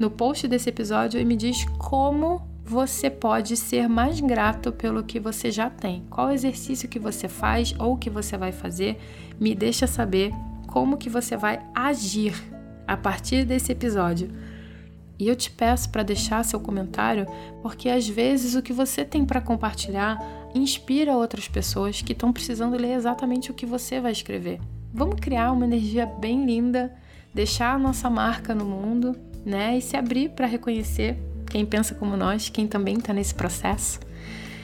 no 0.00 0.10
post 0.10 0.48
desse 0.48 0.70
episódio, 0.70 1.20
e 1.20 1.24
me 1.24 1.36
diz 1.36 1.64
como 1.78 2.42
você 2.64 3.08
pode 3.08 3.56
ser 3.56 3.88
mais 3.88 4.18
grato 4.18 4.72
pelo 4.72 5.04
que 5.04 5.20
você 5.20 5.52
já 5.52 5.70
tem? 5.70 6.02
Qual 6.10 6.32
exercício 6.32 6.88
que 6.88 6.98
você 6.98 7.28
faz 7.28 7.72
ou 7.78 7.96
que 7.96 8.10
você 8.10 8.36
vai 8.36 8.50
fazer? 8.50 8.98
Me 9.38 9.54
deixa 9.54 9.86
saber 9.86 10.32
como 10.72 10.96
que 10.96 11.10
você 11.10 11.36
vai 11.36 11.60
agir 11.74 12.34
a 12.86 12.96
partir 12.96 13.44
desse 13.44 13.70
episódio. 13.70 14.30
E 15.18 15.28
eu 15.28 15.36
te 15.36 15.50
peço 15.50 15.90
para 15.90 16.02
deixar 16.02 16.42
seu 16.46 16.58
comentário, 16.58 17.26
porque 17.60 17.90
às 17.90 18.08
vezes 18.08 18.54
o 18.54 18.62
que 18.62 18.72
você 18.72 19.04
tem 19.04 19.22
para 19.22 19.42
compartilhar 19.42 20.18
inspira 20.54 21.14
outras 21.14 21.46
pessoas 21.46 22.00
que 22.00 22.12
estão 22.12 22.32
precisando 22.32 22.78
ler 22.78 22.94
exatamente 22.94 23.50
o 23.50 23.54
que 23.54 23.66
você 23.66 24.00
vai 24.00 24.12
escrever. 24.12 24.60
Vamos 24.94 25.20
criar 25.20 25.52
uma 25.52 25.66
energia 25.66 26.06
bem 26.06 26.46
linda, 26.46 26.90
deixar 27.34 27.74
a 27.74 27.78
nossa 27.78 28.08
marca 28.08 28.54
no 28.54 28.64
mundo, 28.64 29.14
né? 29.44 29.76
E 29.76 29.82
se 29.82 29.94
abrir 29.94 30.30
para 30.30 30.46
reconhecer 30.46 31.18
quem 31.50 31.66
pensa 31.66 31.94
como 31.94 32.16
nós, 32.16 32.48
quem 32.48 32.66
também 32.66 32.96
está 32.96 33.12
nesse 33.12 33.34
processo. 33.34 34.00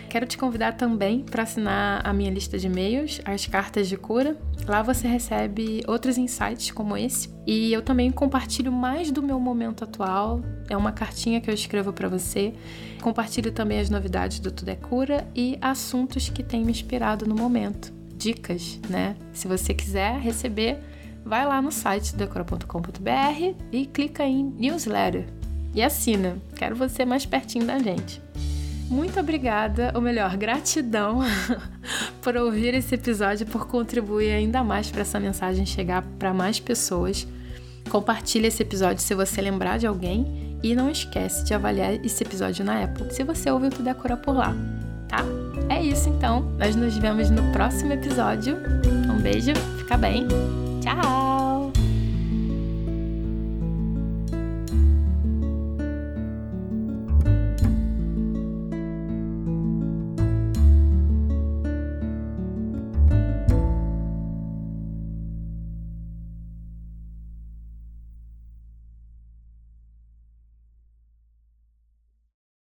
Quero 0.08 0.26
te 0.26 0.38
convidar 0.38 0.72
também 0.72 1.20
para 1.20 1.42
assinar 1.42 2.00
a 2.04 2.12
minha 2.14 2.30
lista 2.30 2.58
de 2.58 2.66
e-mails, 2.66 3.20
as 3.24 3.46
cartas 3.46 3.88
de 3.88 3.96
cura. 3.96 4.38
Lá 4.66 4.82
você 4.82 5.06
recebe 5.06 5.82
outros 5.86 6.16
insights 6.16 6.70
como 6.70 6.96
esse. 6.96 7.28
E 7.46 7.72
eu 7.72 7.82
também 7.82 8.10
compartilho 8.10 8.72
mais 8.72 9.10
do 9.10 9.22
meu 9.22 9.38
momento 9.38 9.84
atual. 9.84 10.40
É 10.68 10.76
uma 10.76 10.92
cartinha 10.92 11.40
que 11.40 11.50
eu 11.50 11.54
escrevo 11.54 11.92
para 11.92 12.08
você. 12.08 12.54
Compartilho 13.02 13.52
também 13.52 13.80
as 13.80 13.90
novidades 13.90 14.40
do 14.40 14.50
Tudo 14.50 14.70
é 14.70 14.76
Cura 14.76 15.28
e 15.34 15.58
assuntos 15.60 16.30
que 16.30 16.42
têm 16.42 16.64
me 16.64 16.72
inspirado 16.72 17.26
no 17.26 17.34
momento. 17.34 17.92
Dicas, 18.16 18.80
né? 18.88 19.14
Se 19.32 19.46
você 19.46 19.74
quiser 19.74 20.18
receber, 20.18 20.78
vai 21.24 21.46
lá 21.46 21.60
no 21.60 21.70
site 21.70 22.16
decora.com.br 22.16 23.54
e 23.70 23.86
clica 23.86 24.24
em 24.24 24.42
newsletter 24.42 25.26
e 25.74 25.82
assina. 25.82 26.38
Quero 26.56 26.74
você 26.74 27.04
mais 27.04 27.26
pertinho 27.26 27.66
da 27.66 27.78
gente. 27.78 28.20
Muito 28.88 29.20
obrigada, 29.20 29.92
ou 29.94 30.00
melhor, 30.00 30.36
gratidão 30.36 31.20
por 32.22 32.36
ouvir 32.36 32.74
esse 32.74 32.94
episódio, 32.94 33.46
por 33.46 33.66
contribuir 33.66 34.32
ainda 34.32 34.64
mais 34.64 34.90
para 34.90 35.02
essa 35.02 35.20
mensagem 35.20 35.66
chegar 35.66 36.02
para 36.18 36.32
mais 36.32 36.58
pessoas. 36.58 37.26
Compartilhe 37.90 38.46
esse 38.46 38.62
episódio 38.62 39.02
se 39.02 39.14
você 39.14 39.40
lembrar 39.40 39.78
de 39.78 39.86
alguém 39.86 40.58
e 40.62 40.74
não 40.74 40.90
esquece 40.90 41.44
de 41.44 41.54
avaliar 41.54 41.94
esse 42.04 42.22
episódio 42.24 42.64
na 42.64 42.84
Apple, 42.84 43.12
se 43.12 43.22
você 43.24 43.50
ouviu 43.50 43.70
tudo 43.70 43.88
a 43.88 43.94
cura 43.94 44.16
por 44.16 44.34
lá, 44.34 44.54
tá? 45.08 45.24
É 45.68 45.82
isso 45.82 46.08
então, 46.08 46.40
nós 46.58 46.74
nos 46.74 46.96
vemos 46.96 47.30
no 47.30 47.52
próximo 47.52 47.92
episódio. 47.92 48.56
Um 49.10 49.20
beijo, 49.20 49.52
fica 49.78 49.96
bem. 49.96 50.26
Tchau! 50.80 51.37